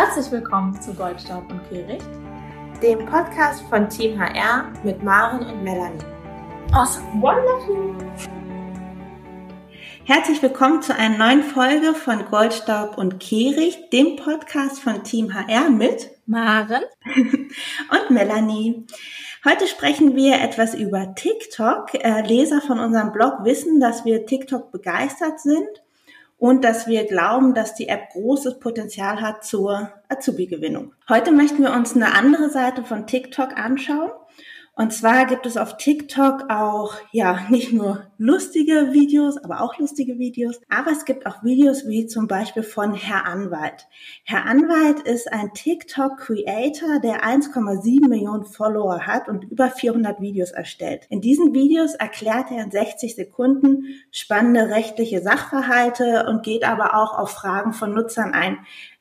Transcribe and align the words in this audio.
Herzlich 0.00 0.30
willkommen 0.30 0.80
zu 0.80 0.94
Goldstaub 0.94 1.50
und 1.50 1.60
Kehricht, 1.68 2.06
dem 2.80 3.04
Podcast 3.04 3.62
von 3.62 3.88
Team 3.88 4.16
HR 4.16 4.72
mit 4.84 5.02
Maren 5.02 5.44
und 5.44 5.64
Melanie. 5.64 5.98
Awesome, 6.70 7.20
wonderful! 7.20 7.96
Herzlich 10.04 10.40
willkommen 10.40 10.82
zu 10.82 10.94
einer 10.94 11.18
neuen 11.18 11.42
Folge 11.42 11.94
von 11.94 12.26
Goldstaub 12.26 12.96
und 12.96 13.18
Kehricht, 13.18 13.92
dem 13.92 14.14
Podcast 14.14 14.78
von 14.78 15.02
Team 15.02 15.34
HR 15.34 15.68
mit 15.68 16.12
Maren 16.26 16.84
und 17.16 18.10
Melanie. 18.10 18.86
Heute 19.44 19.66
sprechen 19.66 20.14
wir 20.14 20.40
etwas 20.40 20.76
über 20.76 21.16
TikTok. 21.16 21.94
Äh, 21.94 22.20
Leser 22.20 22.60
von 22.60 22.78
unserem 22.78 23.10
Blog 23.10 23.42
wissen, 23.42 23.80
dass 23.80 24.04
wir 24.04 24.26
TikTok 24.26 24.70
begeistert 24.70 25.40
sind 25.40 25.66
und 26.38 26.64
dass 26.64 26.86
wir 26.86 27.04
glauben, 27.06 27.52
dass 27.52 27.74
die 27.74 27.88
App 27.88 28.10
großes 28.12 28.60
Potenzial 28.60 29.20
hat 29.20 29.44
zur 29.44 29.90
Azubi-Gewinnung. 30.08 30.92
Heute 31.08 31.32
möchten 31.32 31.62
wir 31.62 31.72
uns 31.72 31.94
eine 31.94 32.14
andere 32.14 32.48
Seite 32.48 32.84
von 32.84 33.06
TikTok 33.06 33.56
anschauen 33.58 34.10
und 34.78 34.92
zwar 34.92 35.26
gibt 35.26 35.44
es 35.44 35.56
auf 35.56 35.76
TikTok 35.76 36.50
auch, 36.50 36.94
ja, 37.10 37.40
nicht 37.48 37.72
nur 37.72 38.04
lustige 38.16 38.92
Videos, 38.92 39.36
aber 39.36 39.60
auch 39.60 39.76
lustige 39.78 40.20
Videos. 40.20 40.60
Aber 40.68 40.92
es 40.92 41.04
gibt 41.04 41.26
auch 41.26 41.42
Videos 41.42 41.88
wie 41.88 42.06
zum 42.06 42.28
Beispiel 42.28 42.62
von 42.62 42.94
Herr 42.94 43.26
Anwalt. 43.26 43.88
Herr 44.22 44.46
Anwalt 44.46 45.00
ist 45.00 45.32
ein 45.32 45.52
TikTok-Creator, 45.52 47.00
der 47.00 47.24
1,7 47.24 48.08
Millionen 48.08 48.44
Follower 48.44 49.04
hat 49.04 49.28
und 49.28 49.50
über 49.50 49.68
400 49.68 50.20
Videos 50.20 50.52
erstellt. 50.52 51.08
In 51.10 51.20
diesen 51.20 51.54
Videos 51.54 51.96
erklärt 51.96 52.52
er 52.52 52.62
in 52.62 52.70
60 52.70 53.16
Sekunden 53.16 53.86
spannende 54.12 54.68
rechtliche 54.68 55.22
Sachverhalte 55.22 56.26
und 56.28 56.44
geht 56.44 56.62
aber 56.62 56.94
auch 56.94 57.18
auf 57.18 57.30
Fragen 57.30 57.72
von 57.72 57.92
Nutzern 57.92 58.32
ein 58.32 58.58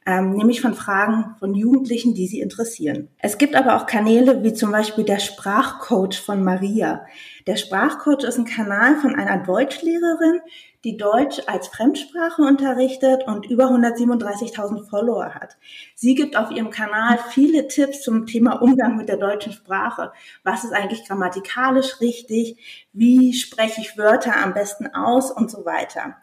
ähm, 0.08 0.32
nämlich 0.32 0.62
von 0.62 0.74
Fragen 0.74 1.36
von 1.38 1.54
Jugendlichen, 1.54 2.14
die 2.14 2.28
sie 2.28 2.40
interessieren. 2.40 3.10
Es 3.20 3.38
gibt 3.38 3.56
aber 3.56 3.76
auch 3.76 3.86
Kanäle 3.86 4.42
wie 4.42 4.54
zum 4.54 4.72
Beispiel 4.72 5.04
der 5.04 5.20
Sprachcoach 5.20 6.22
von 6.26 6.46
Maria. 6.46 7.06
Der 7.46 7.58
Sprachcoach 7.58 8.24
ist 8.24 8.38
ein 8.38 8.46
Kanal 8.46 8.96
von 8.96 9.16
einer 9.16 9.44
Deutschlehrerin, 9.44 10.40
die 10.86 10.96
Deutsch 10.96 11.42
als 11.48 11.68
Fremdsprache 11.68 12.42
unterrichtet 12.42 13.28
und 13.28 13.48
über 13.48 13.66
137.000 13.66 14.90
Follower 14.90 15.36
hat. 15.36 15.58
Sie 15.94 16.16
gibt 16.16 16.38
auf 16.38 16.52
ihrem 16.52 16.70
Kanal 16.70 17.20
viele 17.32 17.68
Tipps 17.68 18.02
zum 18.02 18.28
Thema 18.28 18.62
Umgang 18.62 18.96
mit 18.96 19.10
der 19.10 19.18
deutschen 19.18 19.52
Sprache. 19.52 20.14
Was 20.46 20.64
ist 20.64 20.72
eigentlich 20.72 21.06
grammatikalisch 21.06 22.00
richtig? 22.00 22.88
Wie 22.94 23.34
spreche 23.34 23.82
ich 23.82 23.98
Wörter 23.98 24.38
am 24.38 24.54
besten 24.54 24.88
aus 24.94 25.32
und 25.32 25.52
so 25.52 25.66
weiter. 25.66 26.16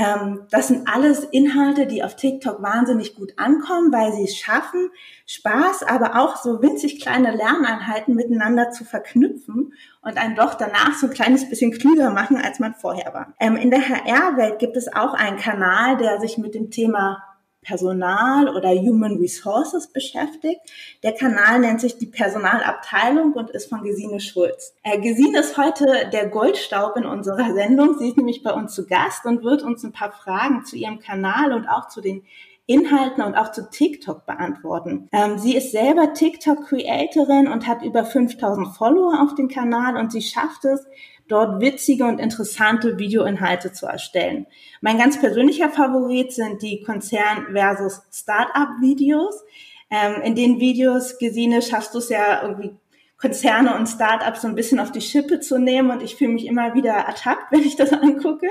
Ähm, 0.00 0.46
das 0.50 0.68
sind 0.68 0.88
alles 0.88 1.24
Inhalte, 1.24 1.86
die 1.86 2.02
auf 2.02 2.16
TikTok 2.16 2.62
wahnsinnig 2.62 3.14
gut 3.14 3.34
ankommen, 3.36 3.92
weil 3.92 4.12
sie 4.14 4.24
es 4.24 4.34
schaffen, 4.34 4.88
Spaß, 5.26 5.82
aber 5.82 6.18
auch 6.18 6.36
so 6.36 6.62
winzig 6.62 7.02
kleine 7.02 7.32
Lerneinheiten 7.32 8.14
miteinander 8.14 8.70
zu 8.70 8.84
verknüpfen 8.84 9.74
und 10.00 10.16
einen 10.16 10.36
doch 10.36 10.54
danach 10.54 10.94
so 10.94 11.08
ein 11.08 11.12
kleines 11.12 11.50
bisschen 11.50 11.72
klüger 11.72 12.10
machen, 12.10 12.38
als 12.38 12.58
man 12.60 12.74
vorher 12.74 13.12
war. 13.12 13.34
Ähm, 13.38 13.56
in 13.56 13.70
der 13.70 13.86
HR-Welt 13.86 14.58
gibt 14.58 14.78
es 14.78 14.90
auch 14.90 15.12
einen 15.12 15.36
Kanal, 15.36 15.98
der 15.98 16.18
sich 16.18 16.38
mit 16.38 16.54
dem 16.54 16.70
Thema 16.70 17.22
Personal 17.62 18.48
oder 18.48 18.70
Human 18.70 19.16
Resources 19.18 19.92
beschäftigt. 19.92 20.60
Der 21.02 21.12
Kanal 21.12 21.60
nennt 21.60 21.80
sich 21.80 21.98
die 21.98 22.06
Personalabteilung 22.06 23.32
und 23.34 23.50
ist 23.50 23.68
von 23.68 23.82
Gesine 23.82 24.20
Schulz. 24.20 24.74
Äh, 24.82 25.00
Gesine 25.00 25.40
ist 25.40 25.56
heute 25.56 26.08
der 26.12 26.28
Goldstaub 26.28 26.96
in 26.96 27.04
unserer 27.04 27.52
Sendung. 27.54 27.98
Sie 27.98 28.08
ist 28.08 28.16
nämlich 28.16 28.42
bei 28.42 28.52
uns 28.52 28.74
zu 28.74 28.86
Gast 28.86 29.26
und 29.26 29.44
wird 29.44 29.62
uns 29.62 29.84
ein 29.84 29.92
paar 29.92 30.12
Fragen 30.12 30.64
zu 30.64 30.76
ihrem 30.76 31.00
Kanal 31.00 31.52
und 31.52 31.68
auch 31.68 31.88
zu 31.88 32.00
den 32.00 32.24
Inhalten 32.70 33.24
und 33.24 33.34
auch 33.34 33.50
zu 33.50 33.68
TikTok 33.68 34.26
beantworten. 34.26 35.08
Ähm, 35.10 35.38
sie 35.38 35.56
ist 35.56 35.72
selber 35.72 36.12
TikTok-Creatorin 36.12 37.48
und 37.48 37.66
hat 37.66 37.82
über 37.82 38.04
5000 38.04 38.76
Follower 38.76 39.20
auf 39.20 39.34
dem 39.34 39.48
Kanal 39.48 39.96
und 39.96 40.12
sie 40.12 40.22
schafft 40.22 40.64
es, 40.64 40.86
dort 41.30 41.60
witzige 41.60 42.04
und 42.04 42.18
interessante 42.18 42.98
Videoinhalte 42.98 43.72
zu 43.72 43.86
erstellen. 43.86 44.46
Mein 44.80 44.98
ganz 44.98 45.18
persönlicher 45.18 45.70
Favorit 45.70 46.32
sind 46.32 46.62
die 46.62 46.82
Konzern 46.82 47.46
versus 47.52 48.02
Startup-Videos. 48.12 49.42
Ähm, 49.90 50.22
in 50.22 50.34
den 50.34 50.60
Videos, 50.60 51.18
Gesine, 51.18 51.62
schaffst 51.62 51.94
du 51.94 51.98
es 51.98 52.08
ja 52.08 52.42
irgendwie 52.42 52.76
Konzerne 53.16 53.74
und 53.74 53.86
Startups 53.86 54.42
so 54.42 54.48
ein 54.48 54.54
bisschen 54.54 54.80
auf 54.80 54.92
die 54.92 55.00
Schippe 55.00 55.40
zu 55.40 55.58
nehmen 55.58 55.90
und 55.90 56.02
ich 56.02 56.16
fühle 56.16 56.32
mich 56.32 56.46
immer 56.46 56.74
wieder 56.74 56.92
ertappt, 56.92 57.46
wenn 57.50 57.60
ich 57.60 57.76
das 57.76 57.92
angucke, 57.92 58.48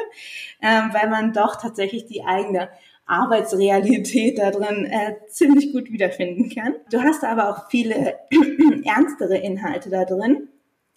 ähm, 0.62 0.92
weil 0.94 1.10
man 1.10 1.34
doch 1.34 1.56
tatsächlich 1.60 2.06
die 2.06 2.24
eigene 2.24 2.70
Arbeitsrealität 3.08 4.38
da 4.38 4.52
drin 4.52 4.86
äh, 4.86 5.16
ziemlich 5.28 5.74
gut 5.74 5.92
wiederfinden 5.92 6.54
kann. 6.54 6.76
Du 6.92 7.02
hast 7.02 7.24
aber 7.24 7.50
auch 7.50 7.70
viele 7.70 8.20
ernstere 8.86 9.38
Inhalte 9.38 9.90
da 9.90 10.06
drin 10.06 10.48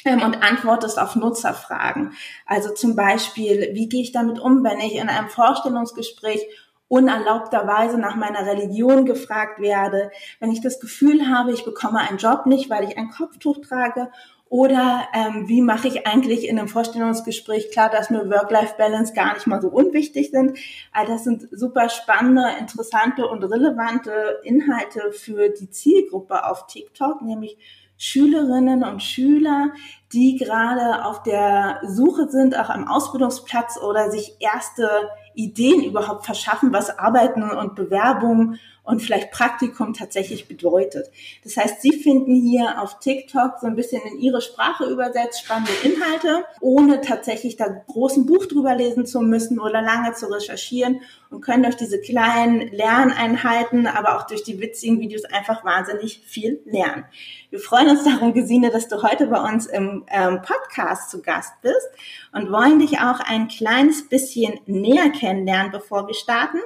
und 0.05 0.43
antwortest 0.43 0.99
auf 0.99 1.17
Nutzerfragen. 1.17 2.13
Also 2.47 2.75
zum 2.75 2.97
Beispiel, 2.97 3.71
wie 3.75 3.89
gehe 3.89 4.03
ich 4.03 4.13
damit 4.13 4.39
um, 4.39 4.65
wenn 4.65 4.81
ich 4.81 4.97
in 4.97 5.09
einem 5.09 5.29
Vorstellungsgespräch 5.29 6.47
unerlaubterweise 6.89 7.97
nach 7.99 8.17
meiner 8.17 8.45
Religion 8.45 9.07
gefragt 9.07 9.61
werde, 9.61 10.11
wenn 10.41 10.53
ich 10.53 10.61
das 10.61 10.79
Gefühl 10.79 11.31
habe, 11.31 11.53
ich 11.53 11.65
bekomme 11.65 12.01
einen 12.01 12.19
Job 12.19 12.45
nicht, 12.45 12.69
weil 12.69 12.85
ich 12.85 12.99
ein 12.99 13.11
Kopftuch 13.11 13.63
trage 13.67 14.11
oder 14.53 15.09
ähm, 15.15 15.49
wie 15.49 15.63
mache 15.63 15.89
ich 15.89 16.07
eigentlich 16.07 16.47
in 16.47 16.59
einem 16.59 16.69
Vorstellungsgespräch 16.69 17.71
klar, 17.71 17.89
dass 17.89 18.11
mir 18.11 18.29
Work-Life-Balance 18.29 19.15
gar 19.15 19.33
nicht 19.33 19.47
mal 19.47 19.63
so 19.63 19.69
unwichtig 19.69 20.31
sind. 20.31 20.59
All 20.93 21.07
das 21.07 21.25
sind 21.25 21.49
super 21.53 21.89
spannende, 21.89 22.45
interessante 22.61 23.27
und 23.27 23.43
relevante 23.43 24.41
Inhalte 24.43 25.13
für 25.13 25.49
die 25.49 25.71
Zielgruppe 25.71 26.45
auf 26.45 26.67
TikTok, 26.67 27.23
nämlich 27.23 27.57
Schülerinnen 28.05 28.83
und 28.83 29.01
Schüler, 29.01 29.71
die 30.13 30.37
gerade 30.37 31.05
auf 31.05 31.23
der 31.23 31.81
Suche 31.87 32.29
sind, 32.29 32.59
auch 32.59 32.69
am 32.69 32.89
Ausbildungsplatz 32.89 33.79
oder 33.79 34.11
sich 34.11 34.39
erste 34.41 34.89
Ideen 35.35 35.85
überhaupt 35.85 36.25
verschaffen, 36.25 36.73
was 36.73 36.99
Arbeiten 36.99 37.45
und 37.45 37.77
Bewerbung 37.77 38.57
und 38.85 39.01
vielleicht 39.01 39.31
Praktikum 39.31 39.95
tatsächlich 39.95 40.49
bedeutet. 40.49 41.11
Das 41.45 41.57
heißt, 41.57 41.83
Sie 41.83 41.93
finden 41.93 42.35
hier 42.35 42.83
auf 42.83 42.99
TikTok 42.99 43.59
so 43.61 43.67
ein 43.67 43.77
bisschen 43.77 44.03
in 44.03 44.19
Ihre 44.19 44.41
Sprache 44.41 44.85
übersetzt 44.85 45.45
spannende 45.45 45.73
Inhalte, 45.85 46.45
ohne 46.61 47.01
tatsächlich 47.01 47.57
da 47.57 47.69
großen 47.69 48.27
Buch 48.27 48.47
drüber 48.47 48.75
lesen 48.75 49.07
zu 49.07 49.21
müssen 49.21 49.61
oder 49.61 49.83
lange 49.83 50.15
zu 50.15 50.27
recherchieren 50.27 51.01
und 51.31 51.41
können 51.41 51.63
durch 51.63 51.77
diese 51.77 52.01
kleinen 52.01 52.69
Lerneinheiten, 52.73 53.87
aber 53.87 54.17
auch 54.17 54.27
durch 54.27 54.43
die 54.43 54.61
witzigen 54.61 55.01
Videos 55.01 55.25
einfach 55.25 55.65
wahnsinnig 55.65 56.21
viel 56.25 56.61
lernen. 56.65 57.05
Wir 57.51 57.61
freuen 57.61 57.89
uns 57.89 58.05
darum, 58.05 58.35
Gesine, 58.35 58.71
dass 58.71 58.89
du 58.89 59.03
heute 59.03 59.29
bei 59.29 59.41
uns 59.41 59.67
im 59.67 60.05
ähm, 60.09 60.41
Podcast 60.43 61.11
zu 61.11 61.23
Gast 61.23 61.53
bist 61.63 61.89
und 62.33 62.51
wollen 62.51 62.81
dich 62.81 62.99
auch 62.99 63.21
ein 63.21 63.49
kleines 63.49 64.09
bisschen 64.09 64.59
näher 64.67 65.11
kennenlernen, 65.11 65.71
bevor 65.71 66.07
wir 66.09 66.15
starten 66.15 66.59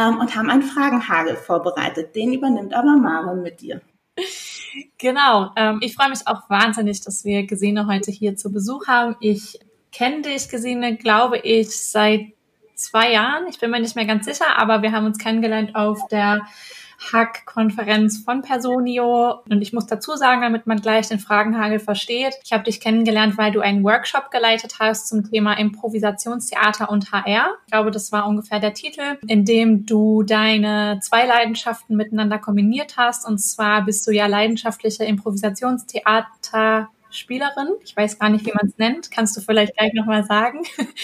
ähm, 0.00 0.18
und 0.18 0.34
haben 0.34 0.50
einen 0.50 0.62
Fragenhagel 0.62 1.36
vorbereitet. 1.36 2.14
Den 2.14 2.32
übernimmt 2.32 2.74
aber 2.74 2.96
Maren 2.96 3.42
mit 3.42 3.60
dir. 3.60 3.82
Genau. 4.98 5.50
Ähm, 5.56 5.80
ich 5.82 5.94
freue 5.94 6.10
mich 6.10 6.26
auch 6.26 6.48
wahnsinnig, 6.48 7.00
dass 7.00 7.24
wir 7.24 7.46
Gesine 7.46 7.86
heute 7.86 8.10
hier 8.10 8.36
zu 8.36 8.52
Besuch 8.52 8.86
haben. 8.86 9.16
Ich 9.20 9.58
kenne 9.92 10.22
dich, 10.22 10.48
Gesine, 10.48 10.96
glaube 10.96 11.38
ich, 11.38 11.76
seit 11.76 12.32
zwei 12.74 13.12
Jahren. 13.12 13.46
Ich 13.48 13.58
bin 13.58 13.70
mir 13.70 13.80
nicht 13.80 13.96
mehr 13.96 14.06
ganz 14.06 14.24
sicher, 14.24 14.58
aber 14.58 14.82
wir 14.82 14.92
haben 14.92 15.06
uns 15.06 15.18
kennengelernt 15.18 15.74
auf 15.74 16.06
der 16.08 16.46
Hack-Konferenz 17.00 18.18
von 18.24 18.42
Personio. 18.42 19.40
Und 19.48 19.62
ich 19.62 19.72
muss 19.72 19.86
dazu 19.86 20.16
sagen, 20.16 20.42
damit 20.42 20.66
man 20.66 20.80
gleich 20.80 21.08
den 21.08 21.18
Fragenhagel 21.18 21.78
versteht, 21.78 22.34
ich 22.44 22.52
habe 22.52 22.64
dich 22.64 22.80
kennengelernt, 22.80 23.38
weil 23.38 23.52
du 23.52 23.60
einen 23.60 23.82
Workshop 23.84 24.30
geleitet 24.30 24.76
hast 24.78 25.08
zum 25.08 25.30
Thema 25.30 25.54
Improvisationstheater 25.54 26.90
und 26.90 27.12
HR. 27.12 27.56
Ich 27.66 27.72
glaube, 27.72 27.90
das 27.90 28.12
war 28.12 28.26
ungefähr 28.26 28.60
der 28.60 28.74
Titel, 28.74 29.18
in 29.26 29.44
dem 29.44 29.86
du 29.86 30.22
deine 30.22 31.00
zwei 31.02 31.26
Leidenschaften 31.26 31.96
miteinander 31.96 32.38
kombiniert 32.38 32.96
hast. 32.96 33.26
Und 33.26 33.38
zwar 33.38 33.84
bist 33.84 34.06
du 34.06 34.12
ja 34.12 34.26
leidenschaftliche 34.26 35.04
Improvisationstheater 35.04 36.90
Spielerin. 37.10 37.68
Ich 37.82 37.96
weiß 37.96 38.18
gar 38.18 38.28
nicht, 38.28 38.46
wie 38.46 38.52
man 38.52 38.66
es 38.66 38.78
nennt. 38.78 39.10
Kannst 39.10 39.36
du 39.36 39.40
vielleicht 39.40 39.76
gleich 39.76 39.92
nochmal 39.92 40.24
sagen. 40.24 40.62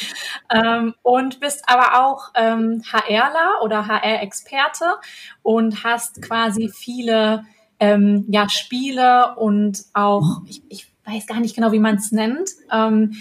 ähm, 0.55 0.94
und 1.03 1.41
bist 1.41 1.64
aber 1.67 2.05
auch 2.05 2.31
ähm, 2.35 2.82
HRler 2.91 3.62
oder 3.62 3.87
HR-Experte 3.87 4.94
und 5.43 5.85
hast 5.85 6.23
quasi 6.23 6.69
viele 6.69 7.44
ähm, 7.79 8.25
ja, 8.29 8.49
Spiele 8.49 9.37
und 9.37 9.85
auch, 9.93 10.43
ich, 10.47 10.62
ich 10.69 10.93
weiß 11.05 11.26
gar 11.26 11.41
nicht 11.41 11.55
genau, 11.55 11.73
wie 11.73 11.79
man 11.79 11.97
es 11.97 12.12
nennt, 12.12 12.50
ähm, 12.73 13.17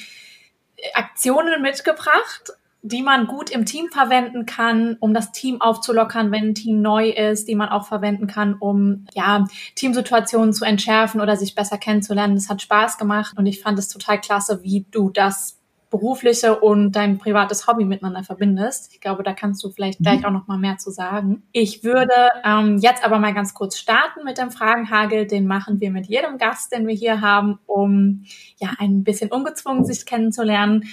Aktionen 0.93 1.61
mitgebracht, 1.61 2.51
die 2.85 3.01
man 3.01 3.25
gut 3.25 3.49
im 3.49 3.65
Team 3.65 3.87
verwenden 3.89 4.45
kann, 4.45 4.95
um 4.99 5.13
das 5.13 5.31
Team 5.31 5.59
aufzulockern, 5.59 6.31
wenn 6.31 6.49
ein 6.49 6.55
Team 6.55 6.83
neu 6.83 7.09
ist, 7.09 7.47
die 7.47 7.55
man 7.55 7.69
auch 7.69 7.87
verwenden 7.87 8.27
kann, 8.27 8.53
um 8.53 9.07
ja 9.13 9.47
Teamsituationen 9.73 10.53
zu 10.53 10.65
entschärfen 10.65 11.19
oder 11.19 11.35
sich 11.35 11.55
besser 11.55 11.79
kennenzulernen. 11.79 12.35
Das 12.35 12.47
hat 12.47 12.61
Spaß 12.61 12.99
gemacht 12.99 13.35
und 13.37 13.47
ich 13.47 13.61
fand 13.61 13.79
es 13.79 13.87
total 13.87 14.21
klasse, 14.21 14.61
wie 14.61 14.85
du 14.91 15.09
das 15.09 15.59
berufliche 15.89 16.59
und 16.59 16.91
dein 16.91 17.17
privates 17.17 17.67
Hobby 17.67 17.85
miteinander 17.85 18.23
verbindest. 18.23 18.93
Ich 18.93 19.01
glaube, 19.01 19.23
da 19.23 19.33
kannst 19.33 19.63
du 19.63 19.69
vielleicht 19.69 19.99
gleich 19.99 20.19
mhm. 20.19 20.25
auch 20.25 20.31
noch 20.31 20.47
mal 20.47 20.57
mehr 20.57 20.77
zu 20.77 20.91
sagen. 20.91 21.43
Ich 21.53 21.83
würde 21.83 22.13
ähm, 22.43 22.77
jetzt 22.79 23.03
aber 23.03 23.17
mal 23.17 23.33
ganz 23.33 23.53
kurz 23.53 23.77
starten 23.77 24.25
mit 24.25 24.37
dem 24.37 24.51
Fragenhagel. 24.51 25.25
Den 25.25 25.47
machen 25.47 25.79
wir 25.79 25.91
mit 25.91 26.07
jedem 26.07 26.37
Gast, 26.37 26.71
den 26.71 26.85
wir 26.85 26.93
hier 26.93 27.21
haben, 27.21 27.59
um 27.65 28.25
ja 28.57 28.73
ein 28.77 29.03
bisschen 29.03 29.31
ungezwungen 29.31 29.85
sich 29.85 30.05
kennenzulernen. 30.05 30.83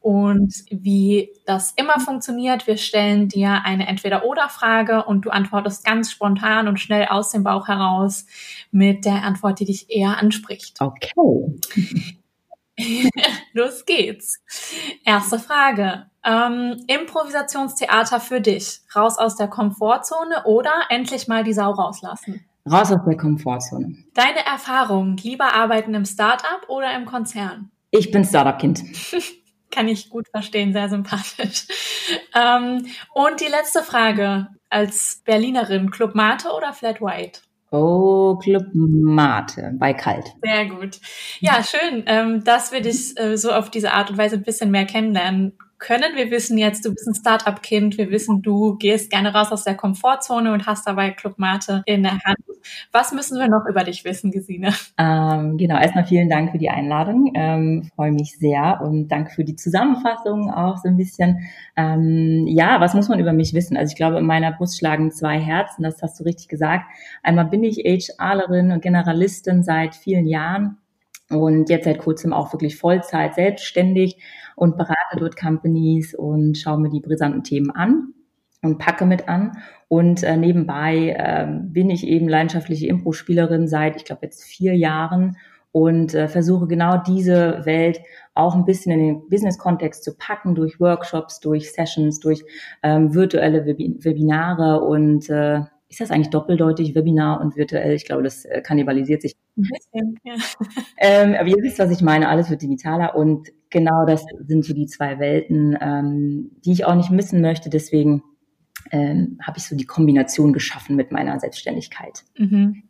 Und 0.00 0.54
wie 0.70 1.30
das 1.44 1.72
immer 1.72 2.00
funktioniert, 2.00 2.66
wir 2.66 2.78
stellen 2.78 3.28
dir 3.28 3.62
eine 3.64 3.86
Entweder-Oder-Frage 3.86 5.04
und 5.04 5.26
du 5.26 5.30
antwortest 5.30 5.84
ganz 5.84 6.10
spontan 6.10 6.68
und 6.68 6.80
schnell 6.80 7.06
aus 7.06 7.30
dem 7.30 7.44
Bauch 7.44 7.68
heraus 7.68 8.24
mit 8.70 9.04
der 9.04 9.22
Antwort, 9.22 9.60
die 9.60 9.66
dich 9.66 9.90
eher 9.90 10.16
anspricht. 10.16 10.80
Okay. 10.80 11.10
Los 13.52 13.84
geht's. 13.84 14.40
Erste 15.04 15.38
Frage. 15.38 16.06
Ähm, 16.24 16.82
Improvisationstheater 16.86 18.20
für 18.20 18.40
dich. 18.40 18.80
Raus 18.96 19.18
aus 19.18 19.36
der 19.36 19.48
Komfortzone 19.48 20.44
oder 20.44 20.72
endlich 20.88 21.28
mal 21.28 21.44
die 21.44 21.52
Sau 21.52 21.72
rauslassen? 21.72 22.44
Raus 22.70 22.90
aus 22.90 23.04
der 23.06 23.16
Komfortzone. 23.18 23.96
Deine 24.14 24.46
Erfahrung, 24.46 25.18
lieber 25.18 25.52
arbeiten 25.52 25.92
im 25.92 26.06
Startup 26.06 26.68
oder 26.68 26.94
im 26.96 27.04
Konzern? 27.04 27.70
Ich 27.90 28.10
bin 28.10 28.24
Startup-Kind. 28.24 28.82
Kann 29.70 29.88
ich 29.88 30.10
gut 30.10 30.28
verstehen, 30.28 30.72
sehr 30.72 30.88
sympathisch. 30.88 31.66
Ähm, 32.34 32.86
und 33.14 33.40
die 33.40 33.46
letzte 33.46 33.82
Frage. 33.82 34.48
Als 34.72 35.22
Berlinerin, 35.24 35.90
Club 35.90 36.14
Mate 36.14 36.48
oder 36.56 36.72
Flat 36.72 37.00
White? 37.00 37.40
Oh, 37.72 38.36
Club 38.36 38.66
Mate 38.72 39.72
bei 39.78 39.94
Kalt. 39.94 40.26
Sehr 40.42 40.66
gut. 40.66 41.00
Ja, 41.40 41.62
schön, 41.62 42.04
ähm, 42.06 42.44
dass 42.44 42.72
wir 42.72 42.80
dich 42.80 43.18
äh, 43.18 43.36
so 43.36 43.52
auf 43.52 43.70
diese 43.70 43.92
Art 43.92 44.10
und 44.10 44.18
Weise 44.18 44.36
ein 44.36 44.42
bisschen 44.42 44.70
mehr 44.70 44.86
kennenlernen 44.86 45.58
können. 45.80 46.14
Wir 46.14 46.30
wissen 46.30 46.58
jetzt, 46.58 46.84
du 46.84 46.90
bist 46.90 47.08
ein 47.08 47.14
Startup-Kind. 47.14 47.98
Wir 47.98 48.10
wissen, 48.10 48.42
du 48.42 48.76
gehst 48.76 49.10
gerne 49.10 49.34
raus 49.34 49.50
aus 49.50 49.64
der 49.64 49.74
Komfortzone 49.74 50.52
und 50.52 50.66
hast 50.66 50.86
dabei 50.86 51.10
Club 51.10 51.38
Mate 51.38 51.82
in 51.86 52.02
der 52.04 52.12
Hand. 52.24 52.38
Was 52.92 53.12
müssen 53.12 53.40
wir 53.40 53.48
noch 53.48 53.66
über 53.66 53.82
dich 53.84 54.04
wissen, 54.04 54.30
Gesine? 54.30 54.72
Ähm, 54.98 55.56
genau, 55.56 55.80
erstmal 55.80 56.04
vielen 56.04 56.28
Dank 56.28 56.52
für 56.52 56.58
die 56.58 56.68
Einladung. 56.68 57.32
Ähm, 57.34 57.90
Freue 57.96 58.12
mich 58.12 58.38
sehr 58.38 58.80
und 58.82 59.08
danke 59.08 59.32
für 59.32 59.44
die 59.44 59.56
Zusammenfassung 59.56 60.50
auch 60.50 60.76
so 60.76 60.88
ein 60.88 60.96
bisschen. 60.96 61.48
Ähm, 61.76 62.46
ja, 62.46 62.80
was 62.80 62.94
muss 62.94 63.08
man 63.08 63.18
über 63.18 63.32
mich 63.32 63.54
wissen? 63.54 63.76
Also 63.76 63.90
ich 63.90 63.96
glaube, 63.96 64.18
in 64.18 64.26
meiner 64.26 64.52
Brust 64.52 64.78
schlagen 64.78 65.10
zwei 65.10 65.40
Herzen, 65.40 65.82
das 65.82 66.02
hast 66.02 66.20
du 66.20 66.24
richtig 66.24 66.48
gesagt. 66.48 66.84
Einmal 67.22 67.46
bin 67.46 67.64
ich 67.64 67.78
HRlerin 67.78 68.72
und 68.72 68.82
Generalistin 68.82 69.62
seit 69.62 69.94
vielen 69.94 70.26
Jahren 70.26 70.76
und 71.30 71.70
jetzt 71.70 71.84
seit 71.84 71.98
kurzem 71.98 72.32
auch 72.32 72.52
wirklich 72.52 72.76
Vollzeit 72.76 73.34
selbstständig 73.34 74.18
und 74.56 74.76
berate 74.76 75.16
dort 75.18 75.36
Companies 75.36 76.14
und 76.14 76.58
schaue 76.58 76.80
mir 76.80 76.90
die 76.90 77.00
brisanten 77.00 77.44
Themen 77.44 77.70
an 77.70 78.14
und 78.62 78.78
packe 78.78 79.06
mit 79.06 79.28
an. 79.28 79.52
Und 79.88 80.22
äh, 80.22 80.36
nebenbei 80.36 81.14
äh, 81.16 81.46
bin 81.48 81.90
ich 81.90 82.06
eben 82.06 82.28
leidenschaftliche 82.28 82.86
Impro-Spielerin 82.88 83.68
seit, 83.68 83.96
ich 83.96 84.04
glaube, 84.04 84.26
jetzt 84.26 84.44
vier 84.44 84.76
Jahren 84.76 85.36
und 85.72 86.14
äh, 86.14 86.28
versuche 86.28 86.66
genau 86.66 86.96
diese 86.98 87.64
Welt 87.64 88.00
auch 88.34 88.54
ein 88.54 88.64
bisschen 88.64 88.92
in 88.92 88.98
den 88.98 89.28
Business-Kontext 89.28 90.02
zu 90.02 90.16
packen 90.16 90.54
durch 90.54 90.80
Workshops, 90.80 91.40
durch 91.40 91.72
Sessions, 91.72 92.20
durch 92.20 92.44
ähm, 92.82 93.14
virtuelle 93.14 93.66
Web 93.66 93.78
Webinare 93.78 94.80
und 94.80 95.30
äh, 95.30 95.60
ist 95.88 96.00
das 96.00 96.10
eigentlich 96.12 96.30
doppeldeutig, 96.30 96.94
Webinar 96.94 97.40
und 97.40 97.56
virtuell? 97.56 97.94
Ich 97.94 98.04
glaube, 98.04 98.22
das 98.22 98.44
äh, 98.44 98.62
kannibalisiert 98.62 99.22
sich. 99.22 99.34
Ein 99.56 99.62
bisschen, 99.62 100.18
ja. 100.24 100.34
ähm, 100.98 101.34
aber 101.38 101.48
ihr 101.48 101.62
wisst, 101.62 101.78
was 101.78 101.90
ich 101.90 102.02
meine, 102.02 102.28
alles 102.28 102.50
wird 102.50 102.62
digitaler 102.62 103.14
und 103.14 103.48
genau 103.70 104.04
das 104.06 104.24
sind 104.46 104.64
so 104.64 104.74
die 104.74 104.86
zwei 104.86 105.18
Welten, 105.18 105.76
ähm, 105.80 106.50
die 106.64 106.72
ich 106.72 106.84
auch 106.84 106.94
nicht 106.94 107.10
missen 107.10 107.40
möchte. 107.40 107.70
Deswegen 107.70 108.22
ähm, 108.90 109.38
habe 109.42 109.58
ich 109.58 109.64
so 109.64 109.76
die 109.76 109.86
Kombination 109.86 110.52
geschaffen 110.52 110.96
mit 110.96 111.12
meiner 111.12 111.38
Selbstständigkeit. 111.38 112.24
Mhm. 112.36 112.82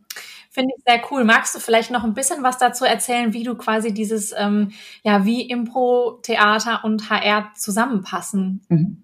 Finde 0.53 0.75
ich 0.77 0.83
sehr 0.85 1.01
cool. 1.11 1.25
Magst 1.25 1.55
du 1.55 1.61
vielleicht 1.61 1.93
noch 1.93 2.03
ein 2.03 2.15
bisschen 2.15 2.43
was 2.43 2.59
dazu 2.59 2.85
erzählen, 2.85 3.33
wie 3.33 3.45
du 3.45 3.55
quasi 3.55 3.95
dieses, 3.95 4.35
ähm, 4.37 4.73
ja, 5.05 5.25
wie 5.25 5.49
Impro, 5.49 6.19
Theater 6.23 6.85
und 6.85 7.09
HR 7.09 7.53
zusammenpassen? 7.55 8.63
Mhm. 8.69 9.03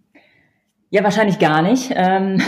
Ja, 0.91 1.03
wahrscheinlich 1.03 1.39
gar 1.39 1.63
nicht. 1.63 1.93
Ähm, 1.95 2.41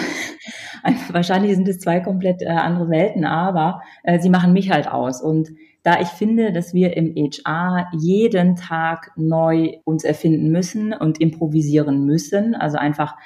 wahrscheinlich 1.11 1.55
sind 1.55 1.69
es 1.69 1.81
zwei 1.81 2.01
komplett 2.01 2.43
äh, 2.43 2.47
andere 2.49 2.89
Welten, 2.89 3.25
aber 3.25 3.83
äh, 4.05 4.21
sie 4.21 4.31
machen 4.31 4.53
mich 4.53 4.71
halt 4.71 4.89
aus. 4.89 5.21
Und 5.21 5.51
da 5.83 6.01
ich 6.01 6.09
finde, 6.09 6.53
dass 6.53 6.75
wir 6.75 6.97
im 6.97 7.15
HR 7.17 7.89
jeden 7.99 8.57
Tag 8.57 9.11
neu 9.17 9.79
uns 9.85 10.05
erfinden 10.05 10.51
müssen 10.51 10.93
und 10.93 11.21
improvisieren 11.21 12.05
müssen, 12.05 12.55
also 12.55 12.79
einfach 12.79 13.17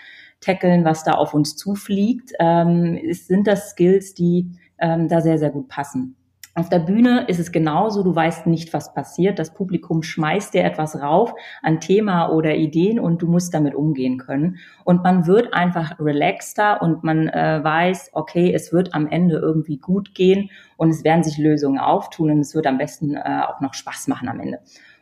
tackeln, 0.40 0.84
was 0.84 1.04
da 1.04 1.12
auf 1.12 1.34
uns 1.34 1.56
zufliegt, 1.56 2.32
ähm, 2.40 2.98
sind 3.12 3.46
das 3.46 3.70
Skills, 3.70 4.14
die 4.14 4.50
ähm, 4.78 5.08
da 5.08 5.20
sehr, 5.20 5.38
sehr 5.38 5.50
gut 5.50 5.68
passen. 5.68 6.16
Auf 6.54 6.68
der 6.68 6.80
Bühne 6.80 7.24
ist 7.28 7.38
es 7.38 7.50
genauso, 7.50 8.02
du 8.02 8.14
weißt 8.14 8.46
nicht, 8.46 8.74
was 8.74 8.92
passiert. 8.92 9.38
Das 9.38 9.54
Publikum 9.54 10.02
schmeißt 10.02 10.52
dir 10.52 10.64
etwas 10.64 11.00
rauf 11.00 11.32
an 11.62 11.80
Thema 11.80 12.28
oder 12.28 12.54
Ideen 12.54 13.00
und 13.00 13.22
du 13.22 13.26
musst 13.26 13.54
damit 13.54 13.74
umgehen 13.74 14.18
können. 14.18 14.58
Und 14.84 15.02
man 15.02 15.26
wird 15.26 15.54
einfach 15.54 15.98
relaxter 15.98 16.82
und 16.82 17.04
man 17.04 17.28
äh, 17.28 17.60
weiß, 17.64 18.10
okay, 18.12 18.52
es 18.52 18.70
wird 18.70 18.94
am 18.94 19.06
Ende 19.06 19.36
irgendwie 19.36 19.78
gut 19.78 20.14
gehen 20.14 20.50
und 20.76 20.90
es 20.90 21.04
werden 21.04 21.24
sich 21.24 21.38
Lösungen 21.38 21.78
auftun 21.78 22.30
und 22.30 22.40
es 22.40 22.54
wird 22.54 22.66
am 22.66 22.76
besten 22.76 23.16
äh, 23.16 23.42
auch 23.48 23.62
noch 23.62 23.72
Spaß 23.72 24.08
machen 24.08 24.28
am 24.28 24.38
Ende. 24.38 24.58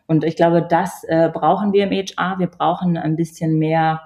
Und 0.07 0.23
ich 0.23 0.37
glaube, 0.37 0.63
das 0.63 1.03
äh, 1.09 1.31
brauchen 1.33 1.73
wir 1.73 1.85
im 1.85 1.91
HR. 1.91 2.39
Wir 2.39 2.47
brauchen 2.47 2.97
ein 2.97 3.17
bisschen 3.17 3.59
mehr 3.59 4.01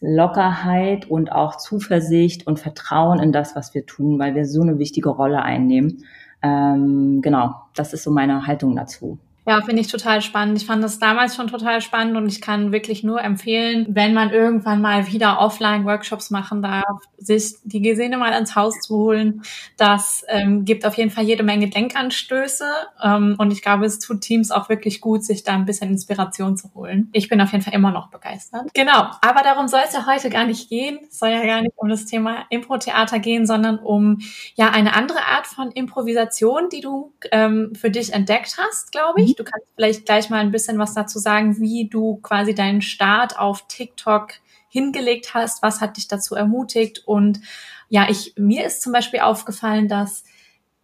Lockerheit 0.00 1.08
und 1.08 1.30
auch 1.30 1.56
Zuversicht 1.58 2.48
und 2.48 2.58
Vertrauen 2.58 3.20
in 3.20 3.30
das, 3.30 3.54
was 3.54 3.72
wir 3.72 3.86
tun, 3.86 4.18
weil 4.18 4.34
wir 4.34 4.46
so 4.46 4.62
eine 4.62 4.80
wichtige 4.80 5.10
Rolle 5.10 5.42
einnehmen. 5.42 6.04
Ähm, 6.42 7.20
genau, 7.22 7.54
das 7.74 7.92
ist 7.92 8.02
so 8.02 8.10
meine 8.10 8.46
Haltung 8.46 8.76
dazu. 8.76 9.18
Ja, 9.44 9.60
finde 9.60 9.82
ich 9.82 9.88
total 9.88 10.22
spannend. 10.22 10.56
Ich 10.56 10.66
fand 10.66 10.84
das 10.84 11.00
damals 11.00 11.34
schon 11.34 11.48
total 11.48 11.80
spannend 11.80 12.16
und 12.16 12.28
ich 12.28 12.40
kann 12.40 12.70
wirklich 12.70 13.02
nur 13.02 13.20
empfehlen, 13.20 13.86
wenn 13.88 14.14
man 14.14 14.30
irgendwann 14.30 14.80
mal 14.80 15.08
wieder 15.08 15.40
Offline-Workshops 15.40 16.30
machen 16.30 16.62
darf, 16.62 16.84
sich 17.18 17.56
die 17.64 17.82
Gesehne 17.82 18.18
mal 18.18 18.38
ins 18.38 18.54
Haus 18.54 18.78
zu 18.80 18.96
holen. 18.96 19.42
Das 19.76 20.24
ähm, 20.28 20.64
gibt 20.64 20.86
auf 20.86 20.94
jeden 20.94 21.10
Fall 21.10 21.24
jede 21.24 21.42
Menge 21.42 21.68
Denkanstöße 21.68 22.64
ähm, 23.02 23.34
und 23.36 23.50
ich 23.52 23.62
glaube, 23.62 23.84
es 23.84 23.98
tut 23.98 24.20
Teams 24.20 24.52
auch 24.52 24.68
wirklich 24.68 25.00
gut, 25.00 25.24
sich 25.24 25.42
da 25.42 25.54
ein 25.54 25.64
bisschen 25.64 25.90
Inspiration 25.90 26.56
zu 26.56 26.72
holen. 26.74 27.08
Ich 27.12 27.28
bin 27.28 27.40
auf 27.40 27.50
jeden 27.50 27.64
Fall 27.64 27.74
immer 27.74 27.90
noch 27.90 28.10
begeistert. 28.10 28.72
Genau, 28.74 29.10
aber 29.22 29.42
darum 29.42 29.66
soll 29.66 29.82
es 29.84 29.92
ja 29.92 30.06
heute 30.06 30.30
gar 30.30 30.44
nicht 30.44 30.68
gehen. 30.68 31.00
Es 31.08 31.18
soll 31.18 31.30
ja 31.30 31.44
gar 31.44 31.62
nicht 31.62 31.74
um 31.74 31.88
das 31.88 32.04
Thema 32.06 32.44
Impro-Theater 32.50 33.18
gehen, 33.18 33.44
sondern 33.44 33.80
um 33.80 34.20
ja 34.54 34.70
eine 34.70 34.94
andere 34.94 35.18
Art 35.18 35.48
von 35.48 35.72
Improvisation, 35.72 36.68
die 36.70 36.80
du 36.80 37.12
ähm, 37.32 37.72
für 37.74 37.90
dich 37.90 38.12
entdeckt 38.12 38.56
hast, 38.56 38.92
glaube 38.92 39.20
ich. 39.22 39.31
Du 39.36 39.44
kannst 39.44 39.66
vielleicht 39.74 40.06
gleich 40.06 40.30
mal 40.30 40.40
ein 40.40 40.52
bisschen 40.52 40.78
was 40.78 40.94
dazu 40.94 41.18
sagen, 41.18 41.58
wie 41.60 41.88
du 41.88 42.16
quasi 42.16 42.54
deinen 42.54 42.82
Start 42.82 43.38
auf 43.38 43.66
TikTok 43.68 44.32
hingelegt 44.68 45.34
hast. 45.34 45.62
Was 45.62 45.80
hat 45.80 45.96
dich 45.96 46.08
dazu 46.08 46.34
ermutigt? 46.34 47.02
Und 47.06 47.40
ja, 47.88 48.08
ich, 48.08 48.34
mir 48.36 48.64
ist 48.64 48.82
zum 48.82 48.92
Beispiel 48.92 49.20
aufgefallen, 49.20 49.88
dass 49.88 50.24